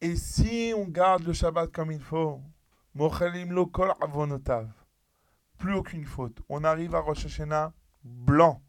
Et 0.00 0.16
si 0.16 0.72
on 0.76 0.86
garde 0.86 1.24
le 1.24 1.32
Shabbat 1.32 1.70
comme 1.70 1.92
il 1.92 2.00
faut, 2.00 2.40
plus 5.58 5.74
aucune 5.74 6.06
faute. 6.06 6.40
On 6.48 6.64
arrive 6.64 6.94
à 6.94 7.00
Rosh 7.00 7.26
Hashanah 7.26 7.72
blanc. 8.02 8.62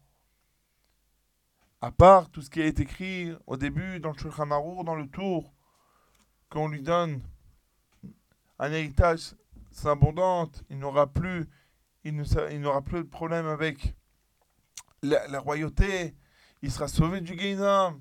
À 1.84 1.90
part 1.90 2.30
tout 2.30 2.42
ce 2.42 2.48
qui 2.48 2.60
est 2.60 2.78
écrit 2.78 3.34
au 3.48 3.56
début 3.56 3.98
dans 3.98 4.12
le 4.12 4.16
Shulchan 4.16 4.46
dans 4.46 4.94
le 4.94 5.08
tour, 5.08 5.52
qu'on 6.48 6.68
lui 6.68 6.80
donne 6.80 7.20
un 8.60 8.70
héritage 8.70 9.34
abondante, 9.84 10.62
il 10.70 10.78
n'aura 10.78 11.12
plus, 11.12 11.48
de 12.04 13.02
problème 13.02 13.48
avec 13.48 13.96
la, 15.02 15.40
royauté, 15.40 16.14
il 16.62 16.70
sera 16.70 16.86
sauvé 16.86 17.20
du 17.20 17.34
Guéhinam. 17.34 18.00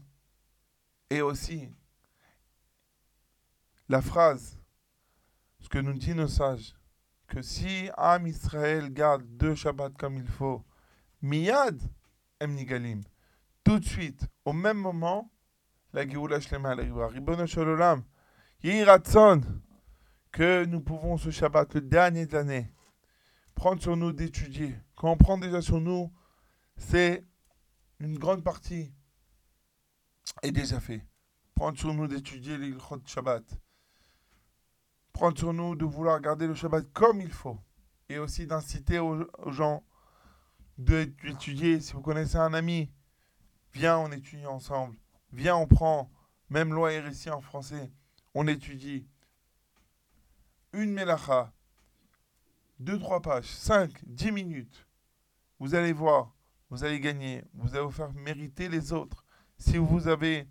Et 1.10 1.24
aussi, 1.24 1.68
la 3.90 4.04
phrase, 4.04 4.60
ce 5.60 5.70
que 5.70 5.80
nous 5.80 5.94
disent 5.94 6.14
nos 6.14 6.28
sages, 6.28 6.76
que 7.26 7.42
si 7.42 7.90
Am 7.98 8.28
Israël 8.28 8.94
garde 8.94 9.24
deux 9.26 9.56
Shabbats 9.56 9.90
comme 9.98 10.18
il 10.18 10.28
faut, 10.28 10.64
Miyad 11.24 11.82
Em 12.40 12.54
Nigalim, 12.54 13.02
tout 13.64 13.80
de 13.80 13.86
suite, 13.86 14.28
au 14.46 14.54
même 14.54 14.78
moment, 14.78 15.32
la 15.94 16.08
Géoula 16.08 16.40
Shlema 16.40 16.76
Ratzon, 18.86 19.42
que 20.32 20.66
nous 20.66 20.82
pouvons 20.82 21.18
ce 21.18 21.30
Shabbat, 21.30 21.76
le 21.76 21.82
dernier 21.82 22.26
de 22.26 22.34
l'année, 22.34 22.74
prendre 23.56 23.82
sur 23.82 23.98
nous 23.98 24.14
d'étudier. 24.14 24.76
Quand 24.96 25.12
on 25.12 25.18
prend 25.18 25.38
déjà 25.38 25.62
sur 25.62 25.82
nous, 25.82 26.12
c'est 26.78 27.26
une 28.00 28.18
grande 28.18 28.44
partie 28.44 28.94
est 30.42 30.52
déjà 30.52 30.80
fait. 30.80 31.06
Prendre 31.56 31.78
sur 31.78 31.94
nous 31.94 32.08
d'étudier 32.08 32.58
les 32.58 32.74
Chod 32.80 33.06
Shabbat. 33.08 33.44
Prendre 35.14 35.38
sur 35.38 35.54
nous 35.54 35.76
de 35.76 35.86
vouloir 35.86 36.20
garder 36.22 36.48
le 36.48 36.56
Shabbat 36.56 36.92
comme 36.94 37.22
il 37.22 37.32
faut. 37.32 37.60
Et 38.10 38.18
aussi 38.18 38.48
d'inciter 38.48 39.00
aux 39.00 39.28
gens 39.48 39.84
d'étudier. 40.78 41.80
Si 41.80 41.94
vous 41.94 42.02
connaissez 42.02 42.38
un 42.38 42.54
ami, 42.54 42.92
viens, 43.74 43.98
on 43.98 44.12
étudie 44.12 44.46
ensemble. 44.46 44.98
Viens, 45.32 45.56
on 45.56 45.68
prend, 45.68 46.12
même 46.50 46.74
loi 46.74 46.94
et 46.94 47.00
récit 47.00 47.30
en 47.30 47.42
français, 47.42 47.92
on 48.34 48.48
étudie 48.48 49.08
une 50.74 50.92
mélacha, 50.92 51.54
deux, 52.80 52.98
trois 53.00 53.22
pages, 53.22 53.46
cinq, 53.46 53.92
dix 54.06 54.32
minutes. 54.32 54.88
Vous 55.60 55.76
allez 55.76 55.94
voir, 55.94 56.36
vous 56.70 56.84
allez 56.84 57.00
gagner, 57.00 57.44
vous 57.54 57.76
allez 57.76 57.84
vous 57.84 57.92
faire 57.92 58.14
mériter 58.14 58.70
les 58.70 58.94
autres. 58.94 59.24
Si 59.58 59.78
vous 59.78 60.08
avez 60.08 60.48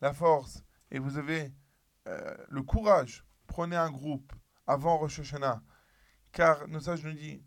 la 0.00 0.12
force 0.12 0.64
et 0.90 0.98
vous 0.98 1.18
avez 1.18 1.52
euh, 2.08 2.34
le 2.48 2.62
courage, 2.62 3.24
prenez 3.46 3.76
un 3.76 3.90
groupe 3.90 4.32
avant 4.66 4.98
Rosh 4.98 5.20
Hashanah. 5.20 5.62
Car 6.32 6.66
nos 6.68 6.80
sages 6.80 7.04
nous 7.04 7.12
disent 7.12 7.42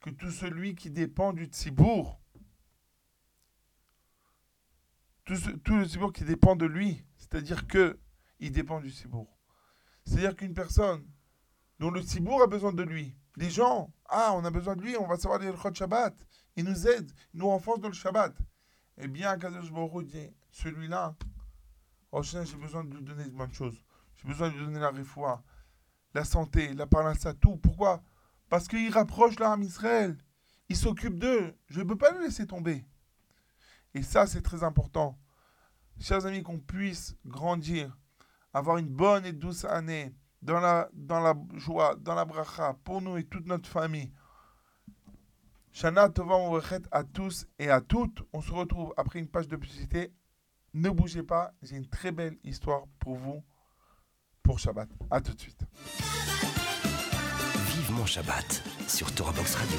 que 0.00 0.10
tout 0.10 0.30
celui 0.30 0.74
qui 0.74 0.90
dépend 0.90 1.32
du 1.32 1.46
tzibour, 1.46 2.20
tout, 5.64 5.76
le 5.76 5.84
tzibour 5.84 6.12
qui 6.12 6.24
dépend 6.24 6.56
de 6.56 6.66
lui, 6.66 7.04
c'est-à-dire 7.16 7.66
que 7.66 7.98
il 8.40 8.52
dépend 8.52 8.80
du 8.80 8.90
tzibour. 8.90 9.38
C'est-à-dire 10.04 10.34
qu'une 10.36 10.54
personne 10.54 11.04
dont 11.78 11.90
le 11.90 12.00
tzibour 12.00 12.42
a 12.42 12.46
besoin 12.46 12.72
de 12.72 12.82
lui, 12.82 13.14
des 13.36 13.50
gens, 13.50 13.92
ah, 14.06 14.32
on 14.34 14.44
a 14.44 14.50
besoin 14.50 14.74
de 14.74 14.82
lui, 14.82 14.96
on 14.96 15.06
va 15.06 15.16
savoir 15.16 15.40
les 15.40 15.54
Chod 15.56 15.74
Shabbat, 15.74 16.14
il 16.56 16.64
nous 16.64 16.86
aide, 16.88 17.12
il 17.34 17.40
nous 17.40 17.48
renforce 17.48 17.80
dans 17.80 17.88
le 17.88 17.94
Shabbat. 17.94 18.34
Eh 18.96 19.08
bien, 19.08 19.38
Kadosh 19.38 19.70
Baruch 19.70 20.06
dit, 20.06 20.30
celui-là, 20.50 21.14
oh, 22.10 22.22
j'ai 22.22 22.56
besoin 22.56 22.84
de 22.84 22.96
lui 22.96 23.02
donner 23.02 23.24
de 23.24 23.36
bonnes 23.36 23.52
choses. 23.52 23.80
J'ai 24.16 24.26
besoin 24.26 24.48
de 24.48 24.54
lui 24.54 24.64
donner 24.64 24.80
la 24.80 24.90
réfoua, 24.90 25.44
la 26.14 26.24
santé, 26.24 26.74
la 26.74 26.86
parnassa, 26.86 27.34
tout. 27.34 27.56
Pourquoi? 27.56 28.02
Parce 28.48 28.66
qu'il 28.66 28.90
rapproche 28.92 29.38
l'arme 29.38 29.62
Israël. 29.62 30.16
Il 30.68 30.76
s'occupe 30.76 31.18
d'eux. 31.18 31.54
Je 31.68 31.80
ne 31.80 31.84
peux 31.84 31.96
pas 31.96 32.10
le 32.12 32.22
laisser 32.22 32.46
tomber. 32.46 32.84
Et 33.94 34.02
ça, 34.02 34.26
c'est 34.26 34.42
très 34.42 34.62
important. 34.62 35.18
Chers 36.00 36.26
amis, 36.26 36.42
qu'on 36.42 36.58
puisse 36.58 37.16
grandir, 37.26 37.96
avoir 38.52 38.78
une 38.78 38.88
bonne 38.88 39.26
et 39.26 39.32
douce 39.32 39.64
année 39.64 40.14
dans 40.42 40.60
la, 40.60 40.88
joie, 41.54 41.96
dans 41.96 42.14
la 42.14 42.24
bracha, 42.24 42.76
pour 42.84 43.02
nous 43.02 43.16
et 43.16 43.24
toute 43.24 43.46
notre 43.46 43.68
famille. 43.68 44.12
Shana 45.72 46.08
Tova 46.08 46.36
à 46.90 47.04
tous 47.04 47.46
et 47.58 47.70
à 47.70 47.80
toutes. 47.80 48.22
On 48.32 48.40
se 48.40 48.52
retrouve 48.52 48.94
après 48.96 49.18
une 49.18 49.28
page 49.28 49.48
de 49.48 49.56
publicité. 49.56 50.12
Ne 50.74 50.90
bougez 50.90 51.22
pas, 51.22 51.52
j'ai 51.62 51.76
une 51.76 51.88
très 51.88 52.12
belle 52.12 52.36
histoire 52.44 52.84
pour 52.98 53.16
vous 53.16 53.42
pour 54.42 54.58
Shabbat. 54.58 54.88
À 55.10 55.20
tout 55.20 55.34
de 55.34 55.40
suite. 55.40 55.60
Vivement 57.76 58.06
Shabbat 58.06 58.62
sur 58.86 59.14
Torah 59.14 59.32
Box 59.32 59.54
Radio. 59.54 59.78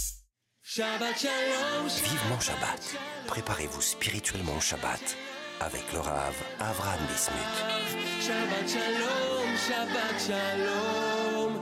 Shabbat 0.73 1.17
Shalom. 1.19 1.85
Vivement 1.85 2.39
Shabbat. 2.39 2.95
Préparez-vous 3.27 3.81
spirituellement 3.81 4.55
au 4.55 4.61
Shabbat 4.61 5.17
avec 5.59 5.83
le 5.91 5.99
Rav 5.99 6.33
Avram 6.59 6.97
Bismuth. 7.09 7.57
Shabbat 8.21 8.69
Shalom, 8.69 9.57
Shabbat 9.67 10.17
Shalom. 10.17 11.61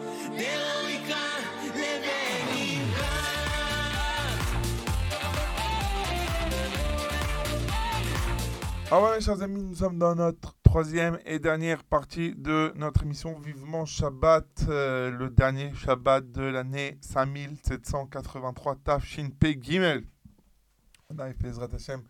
Ah 8.92 9.00
voilà, 9.00 9.20
chers 9.20 9.42
amis, 9.42 9.64
nous 9.64 9.76
sommes 9.76 9.98
dans 9.98 10.14
notre 10.14 10.56
troisième 10.70 11.18
et 11.26 11.40
dernière 11.40 11.84
partie 11.84 12.36
de 12.36 12.72
notre 12.76 13.02
émission 13.02 13.40
Vivement 13.40 13.88
Shabbat, 13.88 14.66
euh, 14.68 15.10
le 15.10 15.32
dernier 15.32 15.74
Shabbat 15.74 16.32
de 16.32 16.44
l'année 16.44 17.00
5783 17.02 18.76
Tafshin 18.76 19.30
Pe 19.32 19.60
Gimel. 19.60 20.06
On 21.10 21.18
arrive 21.18 21.40
Bezrat 21.40 21.70
Hashem 21.74 22.04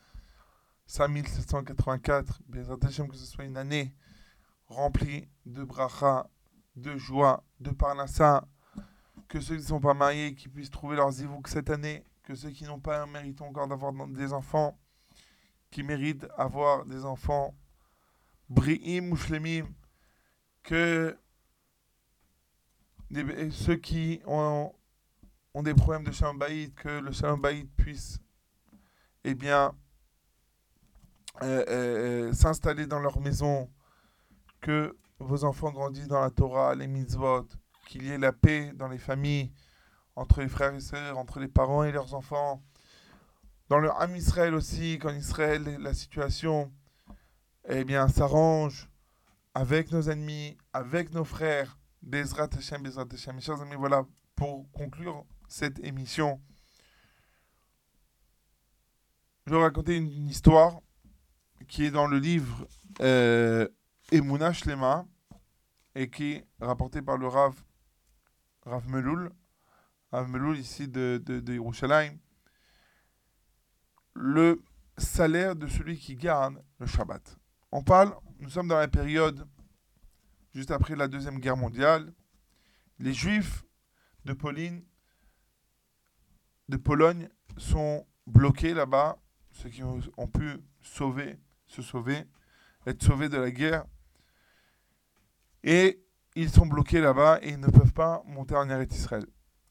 5784. 0.88 2.42
Bezrat 2.50 2.76
Hashem, 2.84 3.08
que 3.08 3.16
ce 3.16 3.26
soit 3.26 3.46
une 3.46 3.56
année 3.56 3.96
remplie 4.68 5.30
de 5.46 5.64
bracha, 5.64 6.30
de 6.76 6.98
joie, 6.98 7.46
de 7.62 7.70
parnassa. 7.70 8.46
Que 9.30 9.40
ceux 9.40 9.56
qui 9.56 9.62
ne 9.62 9.68
sont 9.68 9.80
pas 9.80 9.94
mariés 9.94 10.36
qui 10.36 10.50
puissent 10.50 10.70
trouver 10.70 10.98
leurs 10.98 11.12
zivouk 11.12 11.48
cette 11.48 11.70
année. 11.70 12.04
Que 12.24 12.36
ceux 12.36 12.50
qui 12.50 12.66
n'ont 12.66 12.82
pas 12.82 13.06
méritent 13.06 13.42
encore 13.42 13.70
d'avoir 13.70 13.94
des 14.10 14.34
enfants 14.34 14.78
qui 15.72 15.82
méritent 15.82 16.28
avoir 16.36 16.86
des 16.86 17.06
enfants 17.06 17.56
bri'im 18.50 19.12
ou 19.12 19.16
shlemim, 19.16 19.68
que 20.64 21.18
ceux 23.52 23.76
qui 23.76 24.22
ont, 24.26 24.74
des 25.56 25.74
problèmes 25.74 26.04
de 26.04 26.12
shalom 26.12 26.40
que 26.76 27.00
le 27.00 27.12
shalom 27.12 27.42
bayit 27.42 27.66
puisse 27.76 28.20
eh 29.24 29.36
bien, 29.36 29.76
euh, 31.42 31.64
euh, 31.68 32.30
euh, 32.30 32.34
s'installer 32.34 32.88
dans 32.88 33.00
leur 33.00 33.20
maison, 33.20 33.70
que 34.62 34.98
vos 35.20 35.44
enfants 35.44 35.72
grandissent 35.72 36.08
dans 36.08 36.22
la 36.22 36.30
Torah, 36.30 36.76
les 36.76 36.88
mitzvot, 36.88 37.48
qu'il 37.88 38.04
y 38.04 38.10
ait 38.10 38.18
la 38.18 38.32
paix 38.32 38.72
dans 38.76 38.88
les 38.88 38.98
familles, 38.98 39.52
entre 40.16 40.42
les 40.42 40.48
frères 40.48 40.74
et 40.74 40.80
sœurs, 40.80 41.18
entre 41.18 41.40
les 41.40 41.48
parents 41.48 41.84
et 41.84 41.92
leurs 41.92 42.14
enfants, 42.14 42.62
dans 43.70 43.80
le 43.80 43.92
Ham 43.92 44.16
Israël 44.16 44.54
aussi, 44.54 44.98
qu'en 45.00 45.14
Israël, 45.14 45.78
la 45.80 45.94
situation 45.94 46.72
eh 47.70 47.84
bien, 47.84 48.08
s'arrange 48.08 48.90
avec 49.54 49.92
nos 49.92 50.10
ennemis, 50.10 50.58
avec 50.74 51.14
nos 51.14 51.24
frères. 51.24 51.78
Bezrat 52.02 52.50
Hashem, 52.58 52.82
Bezrat 52.82 53.08
Hashem. 53.12 53.36
Mes 53.36 53.42
chers 53.42 53.62
amis, 53.62 53.76
voilà, 53.76 54.06
pour 54.36 54.72
conclure 54.72 55.26
cette 55.48 55.80
émission, 55.80 56.42
je 59.46 59.54
vais 59.54 59.62
raconter 59.62 59.98
une, 59.98 60.28
histoire 60.28 60.80
qui 61.68 61.86
est 61.86 61.92
dans 61.92 62.08
le 62.08 62.20
livre 62.20 62.68
euh, 63.02 63.68
Emouna 64.12 64.54
Shlema 64.54 65.06
et 65.96 66.10
qui 66.10 66.34
est 66.34 66.48
rapportée 66.62 67.02
par 67.02 67.18
le 67.18 67.28
Rav, 67.28 67.56
Rav 68.66 68.88
Meloul, 68.88 69.32
Rav 70.12 70.30
Meloul 70.30 70.58
ici 70.58 70.88
de, 70.88 71.22
de, 71.24 71.40
de 71.40 71.54
Yerushalayim 71.54 72.18
le 74.14 74.62
salaire 74.98 75.56
de 75.56 75.68
celui 75.68 75.98
qui 75.98 76.16
garde 76.16 76.62
le 76.80 76.86
Shabbat. 76.86 77.39
On 77.72 77.84
parle, 77.84 78.16
nous 78.40 78.50
sommes 78.50 78.68
dans 78.68 78.80
la 78.80 78.88
période 78.88 79.48
juste 80.54 80.72
après 80.72 80.96
la 80.96 81.08
Deuxième 81.08 81.40
Guerre 81.40 81.58
mondiale. 81.58 82.14
Les 82.98 83.14
Juifs 83.14 83.64
de 84.26 84.34
Pologne, 84.34 84.84
sont 87.58 88.08
bloqués 88.28 88.74
là-bas, 88.74 89.18
ceux 89.52 89.70
qui 89.70 89.84
ont, 89.84 90.00
ont 90.18 90.28
pu 90.28 90.60
sauver, 90.82 91.40
se 91.68 91.82
sauver, 91.82 92.26
être 92.86 93.04
sauvés 93.04 93.30
de 93.30 93.38
la 93.38 93.52
guerre. 93.52 93.86
Et 95.64 96.04
ils 96.36 96.50
sont 96.50 96.66
bloqués 96.66 97.02
là-bas 97.02 97.40
et 97.42 97.50
ils 97.50 97.60
ne 97.60 97.68
peuvent 97.68 97.94
pas 97.94 98.24
monter 98.26 98.56
en 98.56 98.70
Eretz 98.70 98.96
Israël. 98.96 99.26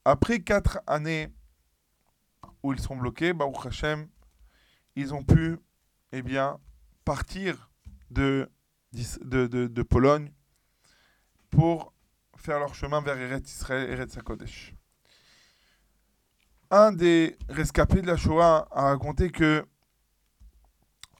Après 0.04 0.40
quatre 0.40 0.80
années 0.86 1.28
où 2.62 2.72
ils 2.72 2.80
sont 2.80 2.96
bloqués, 2.96 3.32
Baruch 3.32 3.66
Hashem, 3.66 4.08
ils 4.96 5.14
ont 5.14 5.22
pu 5.22 5.58
eh 6.12 6.22
bien, 6.22 6.58
partir 7.04 7.67
de, 8.10 8.50
de, 8.92 9.46
de, 9.46 9.66
de 9.66 9.82
Pologne 9.82 10.32
pour 11.50 11.92
faire 12.36 12.58
leur 12.58 12.74
chemin 12.74 13.00
vers 13.00 13.18
Eretz 13.18 13.50
Israël, 13.50 13.90
Eretz 13.90 14.16
HaKodesh. 14.16 14.74
Un 16.70 16.92
des 16.92 17.36
rescapés 17.48 18.02
de 18.02 18.06
la 18.06 18.16
Shoah 18.16 18.68
a 18.70 18.82
raconté 18.82 19.30
que 19.30 19.66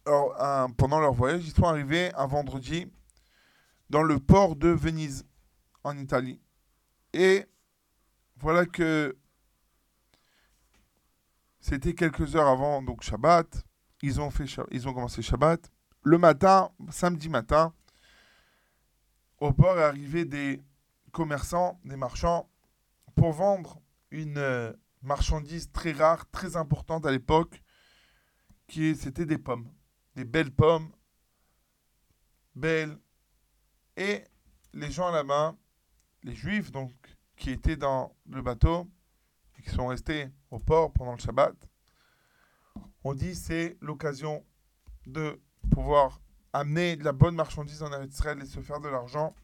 alors, 0.09 0.71
pendant 0.77 1.01
leur 1.01 1.13
voyage, 1.13 1.47
ils 1.47 1.53
sont 1.53 1.65
arrivés 1.65 2.11
un 2.15 2.27
vendredi 2.27 2.87
dans 3.91 4.03
le 4.03 4.19
port 4.19 4.57
de 4.57 4.69
Venise, 4.69 5.27
en 5.85 5.99
Italie. 5.99 6.41
Et 7.13 7.45
voilà 8.37 8.65
que 8.65 9.17
c'était 11.61 11.95
quelques 11.95 12.37
heures 12.37 12.49
avant 12.49 12.83
donc 12.83 13.03
Shabbat. 13.03 13.65
Ils 14.01 14.21
ont, 14.21 14.31
fait, 14.31 14.47
ils 14.71 14.89
ont 14.89 14.95
commencé 14.95 15.21
Shabbat. 15.21 15.71
Le 16.03 16.17
matin, 16.17 16.71
samedi 16.91 17.29
matin, 17.29 17.75
au 19.41 19.53
port 19.53 19.79
arrivé 19.79 20.25
des 20.25 20.63
commerçants, 21.13 21.81
des 21.85 21.97
marchands, 21.97 22.49
pour 23.15 23.33
vendre 23.33 23.81
une 24.11 24.39
euh, 24.39 24.73
marchandise 25.03 25.71
très 25.73 25.93
rare, 25.93 26.31
très 26.31 26.57
importante 26.57 27.05
à 27.05 27.11
l'époque, 27.11 27.63
qui 28.67 28.95
c'était 28.95 29.27
des 29.27 29.39
pommes. 29.39 29.69
Des 30.15 30.25
belles 30.25 30.53
pommes, 30.53 30.91
belles. 32.55 32.99
Et 33.97 34.25
les 34.73 34.91
gens 34.91 35.11
là-bas, 35.11 35.57
les 36.23 36.35
juifs 36.35 36.71
donc, 36.71 36.93
qui 37.37 37.51
étaient 37.51 37.77
dans 37.77 38.15
le 38.29 38.43
bateau, 38.43 38.89
et 39.59 39.63
qui 39.63 39.71
sont 39.71 39.89
restés 39.89 40.29
au 40.51 40.59
port 40.59 40.93
pendant 40.93 41.13
le 41.13 41.19
Shabbat, 41.19 41.55
on 43.05 43.15
dit 43.15 43.35
c'est 43.35 43.77
l'occasion 43.81 44.45
de 45.07 45.41
pouvoir 45.71 46.21
amener 46.53 46.97
de 46.97 47.05
la 47.05 47.13
bonne 47.13 47.35
marchandise 47.35 47.83
en 47.83 48.03
Israël 48.03 48.41
et 48.43 48.47
se 48.47 48.61
faire 48.61 48.81
de 48.81 48.89
l'argent. 48.89 49.35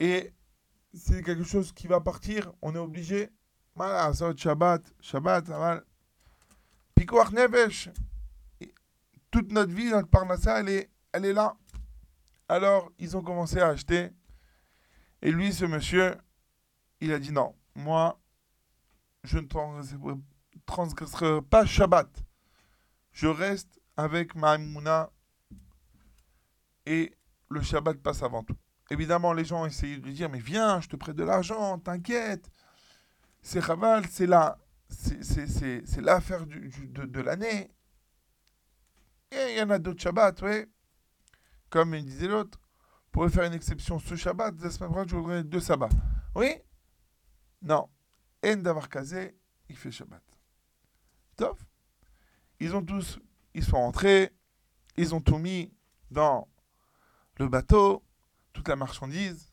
Et 0.00 0.32
c'est 0.92 1.22
quelque 1.22 1.44
chose 1.44 1.72
qui 1.72 1.86
va 1.86 2.00
partir, 2.00 2.52
on 2.62 2.74
est 2.74 2.78
obligé. 2.78 3.30
Voilà, 3.74 4.12
Shabbat, 4.36 4.82
Shabbat. 5.00 5.84
Pikuach 6.94 7.32
Nevesh. 7.32 7.90
Toute 9.30 9.50
notre 9.50 9.72
vie, 9.72 9.90
notre 9.90 10.08
parnassa, 10.08 10.60
elle 10.60 10.68
est, 10.68 10.90
elle 11.12 11.24
est 11.24 11.32
là. 11.32 11.56
Alors, 12.48 12.92
ils 12.98 13.16
ont 13.16 13.22
commencé 13.22 13.58
à 13.58 13.68
acheter. 13.68 14.10
Et 15.22 15.32
lui, 15.32 15.52
ce 15.52 15.64
monsieur, 15.64 16.16
il 17.00 17.12
a 17.12 17.18
dit 17.18 17.32
non, 17.32 17.56
moi, 17.74 18.20
je 19.24 19.38
ne 19.38 19.46
transgresserai 20.66 21.42
pas 21.42 21.66
Shabbat. 21.66 22.08
Je 23.12 23.26
reste 23.26 23.80
avec 23.96 24.34
ma 24.34 24.58
Mouna 24.58 25.10
et 26.86 27.14
le 27.48 27.62
Shabbat 27.62 27.98
passe 27.98 28.22
avant 28.22 28.42
tout. 28.42 28.56
Évidemment, 28.90 29.32
les 29.32 29.44
gens 29.44 29.64
essayaient 29.64 29.98
de 29.98 30.10
dire 30.10 30.28
Mais 30.28 30.40
viens, 30.40 30.80
je 30.80 30.88
te 30.88 30.96
prête 30.96 31.16
de 31.16 31.24
l'argent, 31.24 31.78
t'inquiète. 31.78 32.50
C'est 33.42 33.60
Raval, 33.60 34.06
c'est 34.06 34.26
la, 34.26 34.58
c'est, 34.88 36.00
l'affaire 36.00 36.46
de, 36.46 37.04
de 37.04 37.20
l'année. 37.20 37.70
Et 39.30 39.52
il 39.52 39.58
y 39.58 39.62
en 39.62 39.70
a 39.70 39.78
d'autres 39.78 40.00
Shabbats, 40.00 40.34
oui. 40.42 40.66
Comme 41.70 41.94
il 41.94 42.04
disait 42.04 42.28
l'autre, 42.28 42.58
pourrait 43.10 43.30
faire 43.30 43.44
une 43.44 43.52
exception 43.52 43.98
ce 43.98 44.16
Shabbat, 44.16 44.60
la 44.60 44.70
semaine 44.70 44.90
prochaine, 44.90 45.08
je 45.08 45.16
voudrais 45.16 45.44
deux 45.44 45.60
sabbats. 45.60 45.88
Oui? 46.34 46.54
Non. 47.62 47.88
En 48.44 48.56
d'avoir 48.56 48.88
casé, 48.88 49.36
il 49.68 49.76
fait 49.76 49.90
Shabbat. 49.90 50.22
Top. 51.36 51.58
Ils 52.60 52.74
ont 52.76 52.84
tous, 52.84 53.18
ils 53.54 53.64
sont 53.64 53.76
rentrés, 53.76 54.30
ils 54.96 55.14
ont 55.14 55.20
tout 55.20 55.38
mis 55.38 55.72
dans 56.10 56.48
le 57.36 57.48
bateau, 57.48 58.04
toute 58.52 58.68
la 58.68 58.76
marchandise, 58.76 59.52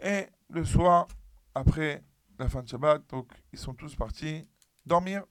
et 0.00 0.26
le 0.48 0.64
soir, 0.64 1.08
après 1.54 2.04
la 2.38 2.48
fin 2.48 2.62
de 2.62 2.68
Shabbat, 2.68 3.08
donc 3.08 3.32
ils 3.52 3.58
sont 3.58 3.74
tous 3.74 3.94
partis 3.96 4.48
dormir. 4.86 5.24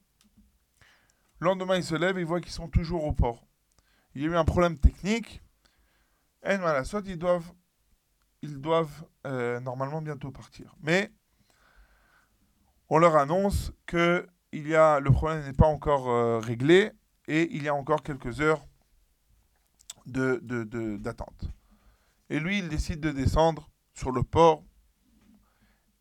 Le 1.38 1.46
lendemain, 1.46 1.76
ils 1.76 1.84
se 1.84 1.94
lèvent 1.94 2.18
et 2.18 2.20
ils 2.20 2.26
voient 2.26 2.40
qu'ils 2.40 2.52
sont 2.52 2.68
toujours 2.68 3.04
au 3.04 3.12
port. 3.12 3.46
Il 4.14 4.22
y 4.22 4.24
a 4.24 4.28
eu 4.28 4.36
un 4.36 4.44
problème 4.44 4.78
technique, 4.78 5.42
et 6.42 6.56
voilà, 6.56 6.84
soit 6.84 7.06
ils 7.06 7.18
doivent, 7.18 7.52
ils 8.42 8.58
doivent 8.58 9.04
euh, 9.26 9.60
normalement 9.60 10.02
bientôt 10.02 10.30
partir. 10.30 10.74
Mais 10.82 11.12
on 12.88 12.98
leur 12.98 13.16
annonce 13.16 13.72
que 13.86 14.26
il 14.52 14.66
y 14.66 14.74
a, 14.74 14.98
le 14.98 15.10
problème 15.10 15.44
n'est 15.44 15.52
pas 15.52 15.66
encore 15.66 16.08
euh, 16.08 16.38
réglé 16.38 16.92
et 17.30 17.48
il 17.54 17.62
y 17.62 17.68
a 17.68 17.74
encore 17.76 18.02
quelques 18.02 18.40
heures 18.40 18.66
d'attente. 20.04 21.48
Et 22.28 22.40
lui, 22.40 22.58
il 22.58 22.68
décide 22.68 22.98
de 22.98 23.12
descendre 23.12 23.70
sur 23.94 24.10
le 24.10 24.24
port 24.24 24.64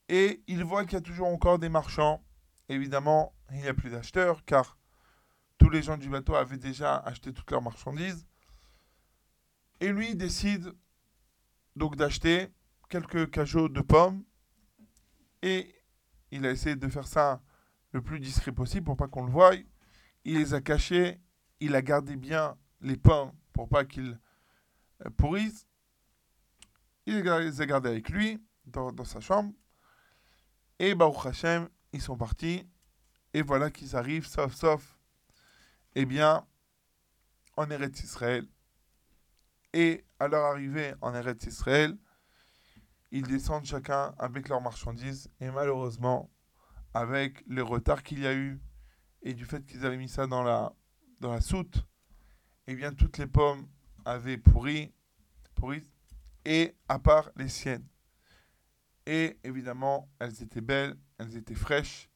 et 0.07 0.41
il 0.47 0.63
voit 0.63 0.85
qu'il 0.85 0.93
y 0.93 0.95
a 0.95 1.01
toujours 1.01 1.27
encore 1.27 1.59
des 1.59 1.69
marchands. 1.69 2.23
Évidemment, 2.67 3.35
il 3.51 3.57
n'y 3.57 3.67
a 3.67 3.75
plus 3.75 3.91
d'acheteurs 3.91 4.43
car 4.43 4.79
tous 5.59 5.69
les 5.69 5.83
gens 5.83 5.97
du 5.97 6.09
bateau 6.09 6.33
avaient 6.33 6.57
déjà 6.57 6.97
acheté 6.97 7.31
toutes 7.31 7.51
leurs 7.51 7.61
marchandises. 7.61 8.25
Et 9.81 9.89
lui, 9.89 10.09
il 10.09 10.17
décide 10.17 10.73
donc 11.75 11.95
d'acheter 11.95 12.51
quelques 12.89 13.29
cajots 13.29 13.69
de 13.69 13.81
pommes 13.81 14.23
et 15.43 15.75
il 16.31 16.43
a 16.47 16.49
essayé 16.49 16.75
de 16.75 16.87
faire 16.87 17.07
ça 17.07 17.39
le 17.91 18.01
plus 18.01 18.19
discret 18.19 18.51
possible 18.51 18.85
pour 18.85 18.97
pas 18.97 19.07
qu'on 19.07 19.25
le 19.25 19.31
voie. 19.31 19.51
Il 20.25 20.37
les 20.37 20.53
a 20.53 20.61
cachés, 20.61 21.21
il 21.59 21.75
a 21.75 21.81
gardé 21.81 22.15
bien 22.15 22.57
les 22.81 22.97
pommes 22.97 23.31
pour 23.53 23.69
pas 23.69 23.85
qu'ils 23.85 24.19
euh, 25.05 25.09
pourrissent. 25.11 25.67
Il 27.05 27.21
les 27.21 27.61
a 27.61 27.65
gardés 27.65 27.89
avec 27.89 28.09
lui 28.09 28.41
dans, 28.65 28.91
dans 28.91 29.05
sa 29.05 29.19
chambre. 29.19 29.53
Et 30.77 30.95
Baruch 30.95 31.25
Hashem, 31.25 31.67
ils 31.91 32.01
sont 32.01 32.17
partis. 32.17 32.69
Et 33.33 33.41
voilà 33.41 33.69
qu'ils 33.69 33.95
arrivent, 33.95 34.27
sauf, 34.27 34.53
sauf, 34.53 34.97
eh 35.95 36.05
bien, 36.05 36.47
en 37.57 37.69
Eretz 37.69 38.01
Israël. 38.01 38.47
Et 39.73 40.05
à 40.19 40.27
leur 40.27 40.45
arrivée 40.45 40.95
en 41.01 41.13
Eretz 41.13 41.45
Israël, 41.45 41.97
ils 43.11 43.27
descendent 43.27 43.65
chacun 43.65 44.15
avec 44.17 44.49
leurs 44.49 44.61
marchandises. 44.61 45.29
Et 45.39 45.49
malheureusement, 45.51 46.31
avec 46.93 47.43
le 47.47 47.63
retard 47.63 48.03
qu'il 48.03 48.19
y 48.19 48.27
a 48.27 48.33
eu 48.33 48.59
et 49.21 49.33
du 49.33 49.45
fait 49.45 49.65
qu'ils 49.65 49.85
avaient 49.85 49.97
mis 49.97 50.09
ça 50.09 50.27
dans 50.27 50.43
la, 50.43 50.73
dans 51.19 51.31
la 51.31 51.41
soute, 51.41 51.85
eh 52.67 52.75
bien, 52.75 52.93
toutes 52.93 53.17
les 53.17 53.27
pommes 53.27 53.67
avaient 54.05 54.37
pourri, 54.37 54.93
pourri, 55.55 55.83
et 56.45 56.75
à 56.87 56.99
part 56.99 57.29
les 57.35 57.49
siennes. 57.49 57.87
Et 59.05 59.39
évidemment, 59.43 60.09
elles 60.19 60.43
étaient 60.43 60.61
belles, 60.61 60.95
elles 61.17 61.35
étaient 61.35 61.55
fraîches, 61.55 62.09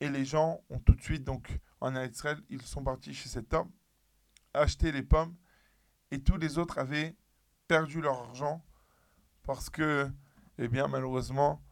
et 0.00 0.08
les 0.08 0.24
gens 0.24 0.60
ont 0.68 0.80
tout 0.80 0.94
de 0.94 1.02
suite, 1.02 1.24
donc 1.24 1.60
en 1.80 1.94
Israël, 2.02 2.40
ils 2.48 2.62
sont 2.62 2.82
partis 2.82 3.14
chez 3.14 3.28
cet 3.28 3.54
homme, 3.54 3.70
acheter 4.52 4.92
les 4.92 5.02
pommes, 5.02 5.36
et 6.10 6.22
tous 6.22 6.36
les 6.36 6.58
autres 6.58 6.78
avaient 6.78 7.16
perdu 7.66 8.00
leur 8.00 8.18
argent 8.18 8.64
parce 9.42 9.70
que, 9.70 10.10
eh 10.58 10.68
bien, 10.68 10.88
malheureusement, 10.88 11.62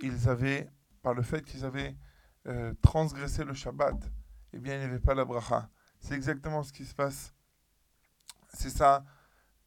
ils 0.00 0.28
avaient, 0.28 0.70
par 1.02 1.14
le 1.14 1.22
fait 1.22 1.44
qu'ils 1.44 1.64
avaient 1.64 1.96
euh, 2.46 2.74
transgressé 2.82 3.44
le 3.44 3.54
Shabbat, 3.54 3.96
eh 4.52 4.58
bien, 4.58 4.74
il 4.74 4.78
n'y 4.80 4.84
avait 4.84 5.00
pas 5.00 5.14
la 5.14 5.24
bracha. 5.24 5.68
C'est 6.00 6.14
exactement 6.14 6.62
ce 6.62 6.72
qui 6.72 6.84
se 6.84 6.94
passe. 6.94 7.34
C'est 8.52 8.70
ça 8.70 9.04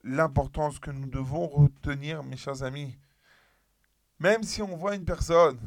l'importance 0.03 0.79
que 0.79 0.91
nous 0.91 1.07
devons 1.07 1.47
retenir, 1.47 2.23
mes 2.23 2.37
chers 2.37 2.63
amis. 2.63 2.97
Même 4.19 4.43
si 4.43 4.61
on 4.61 4.75
voit 4.75 4.95
une 4.95 5.05
personne 5.05 5.59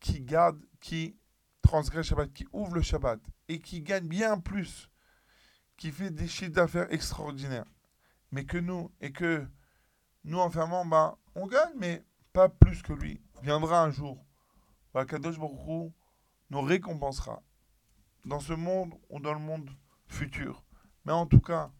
qui 0.00 0.20
garde, 0.20 0.60
qui 0.80 1.16
transgresse 1.62 2.06
Shabbat, 2.06 2.32
qui 2.32 2.46
ouvre 2.52 2.74
le 2.74 2.82
Shabbat 2.82 3.20
et 3.48 3.60
qui 3.60 3.82
gagne 3.82 4.06
bien 4.06 4.38
plus, 4.38 4.90
qui 5.76 5.90
fait 5.90 6.10
des 6.10 6.28
chiffres 6.28 6.52
d'affaires 6.52 6.92
extraordinaires, 6.92 7.64
mais 8.30 8.44
que 8.44 8.58
nous, 8.58 8.90
et 9.00 9.12
que 9.12 9.46
nous, 10.24 10.38
enfermants, 10.38 10.84
ben, 10.84 11.16
on 11.34 11.46
gagne, 11.46 11.72
mais 11.76 12.04
pas 12.32 12.48
plus 12.48 12.82
que 12.82 12.92
lui. 12.92 13.20
Viendra 13.42 13.82
un 13.82 13.90
jour. 13.90 14.24
où 14.94 14.98
Akadosh 14.98 15.38
Baruch 15.38 15.92
nous 16.50 16.60
récompensera 16.60 17.42
dans 18.24 18.40
ce 18.40 18.52
monde 18.52 18.94
ou 19.08 19.20
dans 19.20 19.34
le 19.34 19.40
monde 19.40 19.70
futur. 20.06 20.64
Mais 21.04 21.12
en 21.12 21.26
tout 21.26 21.40
cas, 21.40 21.72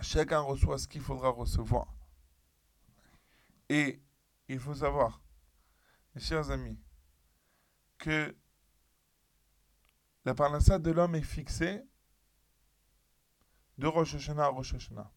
chacun 0.00 0.40
reçoit 0.40 0.78
ce 0.78 0.88
qu'il 0.88 1.00
faudra 1.00 1.30
recevoir. 1.30 1.94
Et 3.68 4.02
il 4.48 4.58
faut 4.58 4.74
savoir, 4.74 5.22
mes 6.14 6.20
chers 6.20 6.50
amis, 6.50 6.78
que 7.98 8.36
la 10.24 10.34
parnassa 10.34 10.78
de 10.78 10.90
l'homme 10.90 11.14
est 11.14 11.22
fixée 11.22 11.82
de 13.78 13.86
Rosh 13.86 14.14
Hashanah 14.14 14.44
à 14.44 14.48
Rosh 14.48 14.74
Hashanah. 14.74 15.10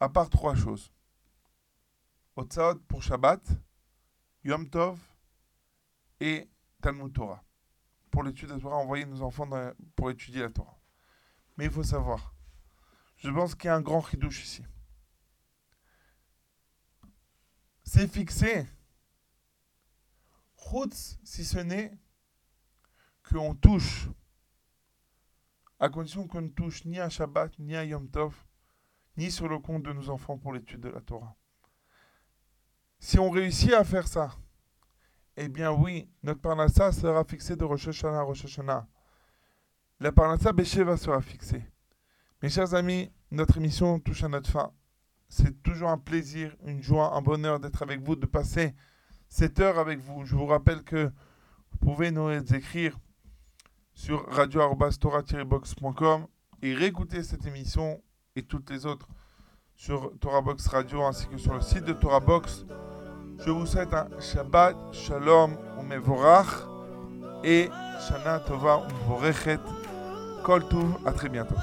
À 0.00 0.08
part 0.08 0.28
trois 0.28 0.54
choses. 0.54 0.92
Otsaot 2.36 2.80
pour 2.88 3.02
Shabbat, 3.02 3.42
Yom 4.44 4.68
Tov 4.68 4.98
et 6.20 6.50
Talmud 6.86 7.12
Torah. 7.12 7.42
Pour 8.12 8.22
l'étude 8.22 8.48
de 8.48 8.54
la 8.54 8.60
Torah, 8.60 8.76
envoyer 8.76 9.04
nos 9.06 9.20
enfants 9.20 9.44
dans- 9.44 9.74
pour 9.96 10.08
étudier 10.08 10.42
la 10.42 10.50
Torah. 10.50 10.78
Mais 11.56 11.64
il 11.64 11.70
faut 11.72 11.82
savoir, 11.82 12.32
je 13.16 13.28
pense 13.28 13.56
qu'il 13.56 13.66
y 13.66 13.70
a 13.70 13.74
un 13.74 13.80
grand 13.80 14.00
chidouche 14.00 14.44
ici. 14.44 14.64
C'est 17.82 18.06
fixé. 18.06 18.68
Chutz, 20.56 21.18
si 21.24 21.44
ce 21.44 21.58
n'est 21.58 21.98
qu'on 23.28 23.56
touche, 23.56 24.08
à 25.80 25.88
condition 25.88 26.28
qu'on 26.28 26.42
ne 26.42 26.50
touche 26.50 26.84
ni 26.84 27.00
à 27.00 27.08
Shabbat, 27.08 27.58
ni 27.58 27.74
à 27.74 27.84
Yom 27.84 28.08
Tov, 28.08 28.44
ni 29.16 29.32
sur 29.32 29.48
le 29.48 29.58
compte 29.58 29.82
de 29.82 29.92
nos 29.92 30.08
enfants 30.08 30.38
pour 30.38 30.52
l'étude 30.52 30.82
de 30.82 30.90
la 30.90 31.00
Torah. 31.00 31.34
Si 33.00 33.18
on 33.18 33.28
réussit 33.28 33.72
à 33.72 33.82
faire 33.82 34.06
ça, 34.06 34.36
eh 35.36 35.48
bien 35.48 35.72
oui, 35.72 36.08
notre 36.22 36.40
parnassa 36.40 36.92
sera 36.92 37.24
fixé 37.24 37.56
de 37.56 37.64
Rosh 37.64 37.88
Hashanah 37.88 38.20
à 38.20 38.22
Rosh 38.22 38.44
Hashanah. 38.44 38.86
La 40.00 40.12
parnassa 40.12 40.52
Besheva 40.52 40.96
sera 40.96 41.20
fixée. 41.20 41.64
Mes 42.42 42.48
chers 42.48 42.74
amis, 42.74 43.10
notre 43.30 43.56
émission 43.58 43.98
touche 44.00 44.24
à 44.24 44.28
notre 44.28 44.50
fin. 44.50 44.72
C'est 45.28 45.62
toujours 45.62 45.88
un 45.90 45.98
plaisir, 45.98 46.56
une 46.64 46.82
joie, 46.82 47.14
un 47.14 47.22
bonheur 47.22 47.60
d'être 47.60 47.82
avec 47.82 48.00
vous, 48.00 48.16
de 48.16 48.26
passer 48.26 48.74
cette 49.28 49.60
heure 49.60 49.78
avec 49.78 49.98
vous. 49.98 50.24
Je 50.24 50.36
vous 50.36 50.46
rappelle 50.46 50.82
que 50.82 51.10
vous 51.70 51.78
pouvez 51.78 52.10
nous 52.10 52.30
écrire 52.30 52.98
sur 53.92 54.26
radio-torah-box.com 54.28 56.26
et 56.62 56.74
réécouter 56.74 57.22
cette 57.22 57.46
émission 57.46 58.02
et 58.36 58.42
toutes 58.42 58.70
les 58.70 58.86
autres 58.86 59.08
sur 59.74 60.12
Torah 60.20 60.40
Box 60.40 60.66
Radio 60.68 61.02
ainsi 61.02 61.26
que 61.28 61.36
sur 61.36 61.54
le 61.54 61.60
site 61.60 61.84
de 61.84 61.92
Torah 61.92 62.20
Box. 62.20 62.64
שהוא 63.44 63.62
עושה 63.62 63.82
את 63.82 63.94
השבת 64.18 64.74
שלום 64.92 65.54
ומבורך, 65.78 66.66
אה, 67.44 67.66
שנה 68.08 68.38
טובה 68.38 68.76
ומבורכת, 68.76 69.60
כל 70.42 70.60
טוב, 70.70 70.96
עד 71.06 71.16
חמיה 71.16 71.44
טובה. 71.44 71.62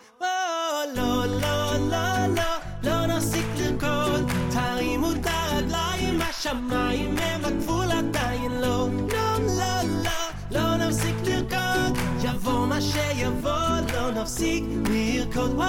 הרגליים, 6.50 6.50
השמיים 6.50 7.18
הם 7.18 7.44
הגבול 7.44 7.90
עדיין 7.90 8.52
לא, 8.52 8.88
לא, 9.12 9.38
לא, 9.40 9.82
לא, 10.04 10.10
לא 10.50 10.76
נפסיק 10.76 11.14
לרקוד, 11.24 11.98
יבוא 12.22 12.66
מה 12.66 12.80
שיבוא, 12.80 13.50
לא 13.94 14.10
נפסיק 14.10 14.64
לרקוד, 14.90 15.50
או, 15.50 15.62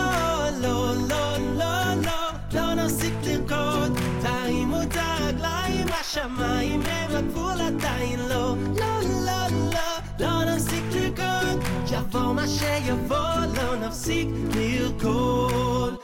לא, 0.61 0.93
לא, 1.09 1.37
לא, 1.37 1.93
לא, 2.05 2.31
לא 2.53 2.73
נפסיק 2.73 3.13
לרקוד, 3.23 3.99
תרימו 4.21 4.81
את 4.81 4.95
הרגליים, 4.95 5.87
השמיים 6.01 6.81
הם 6.81 7.15
הגבול 7.15 7.61
עדיין 7.61 8.19
לא, 8.19 8.55
לא, 8.79 8.99
לא, 9.25 9.47
לא, 9.73 9.79
לא 10.19 10.43
נפסיק 10.45 10.83
לרקוד, 10.91 11.63
יבוא 11.91 12.33
מה 12.33 12.47
שיבוא, 12.47 13.45
לא 13.55 13.75
נפסיק 13.75 14.27
לרקוד. 14.55 16.00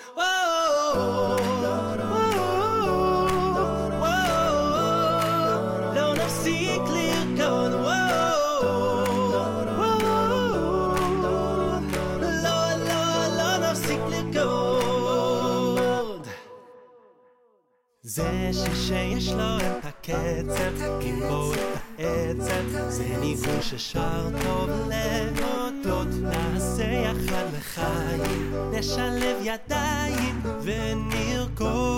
זה 18.18 18.50
שיר 18.52 18.74
שיש 18.74 19.28
לו 19.28 19.58
את 19.58 19.84
הקצב, 19.84 20.82
עם 21.00 21.20
בו 21.28 21.52
את 21.54 21.58
העצב, 21.98 22.88
זה 22.88 23.04
ניגון 23.20 23.62
ששר 23.62 24.28
טוב 24.42 24.70
להודות, 24.88 26.08
נעשה 26.22 26.84
יחד 26.84 27.44
לחיים, 27.58 28.54
נשלב 28.72 29.36
ידיים 29.42 30.42
ונרקוד. 30.62 31.88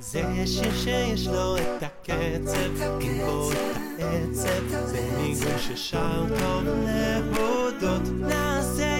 זה 0.00 0.22
שיר 0.46 0.76
שיש 0.84 1.26
לו 1.26 1.56
את 1.56 1.82
הקצב, 1.82 2.72
בו 3.26 3.52
את 3.52 3.56
העצב, 3.98 4.86
זה 4.86 5.10
ניגון 5.16 5.58
ששר 5.58 6.24
טוב 6.40 6.64
להודות, 6.84 8.02
נעשה 8.20 8.99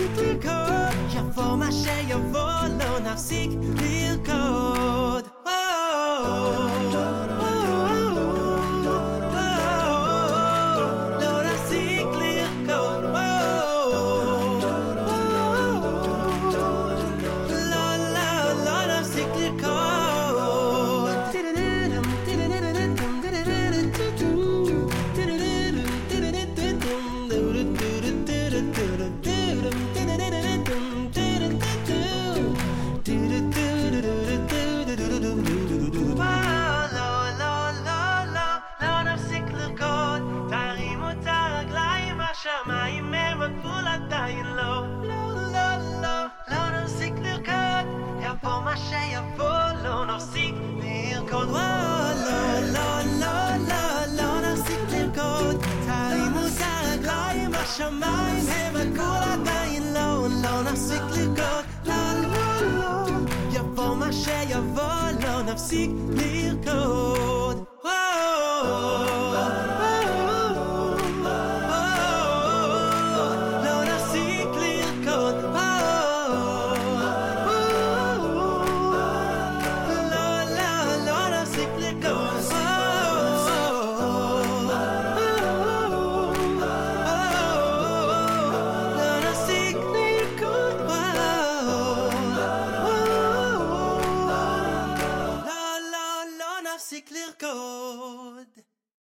villkor 0.00 0.92
Jag 1.14 1.34
formar 1.34 1.70
sig 1.70 2.12
av 2.12 2.20
vår 2.32 2.68
lån 2.68 3.12
av 3.12 3.16
sitt 3.16 3.50
villkor 3.50 5.22
oh. 5.44 6.79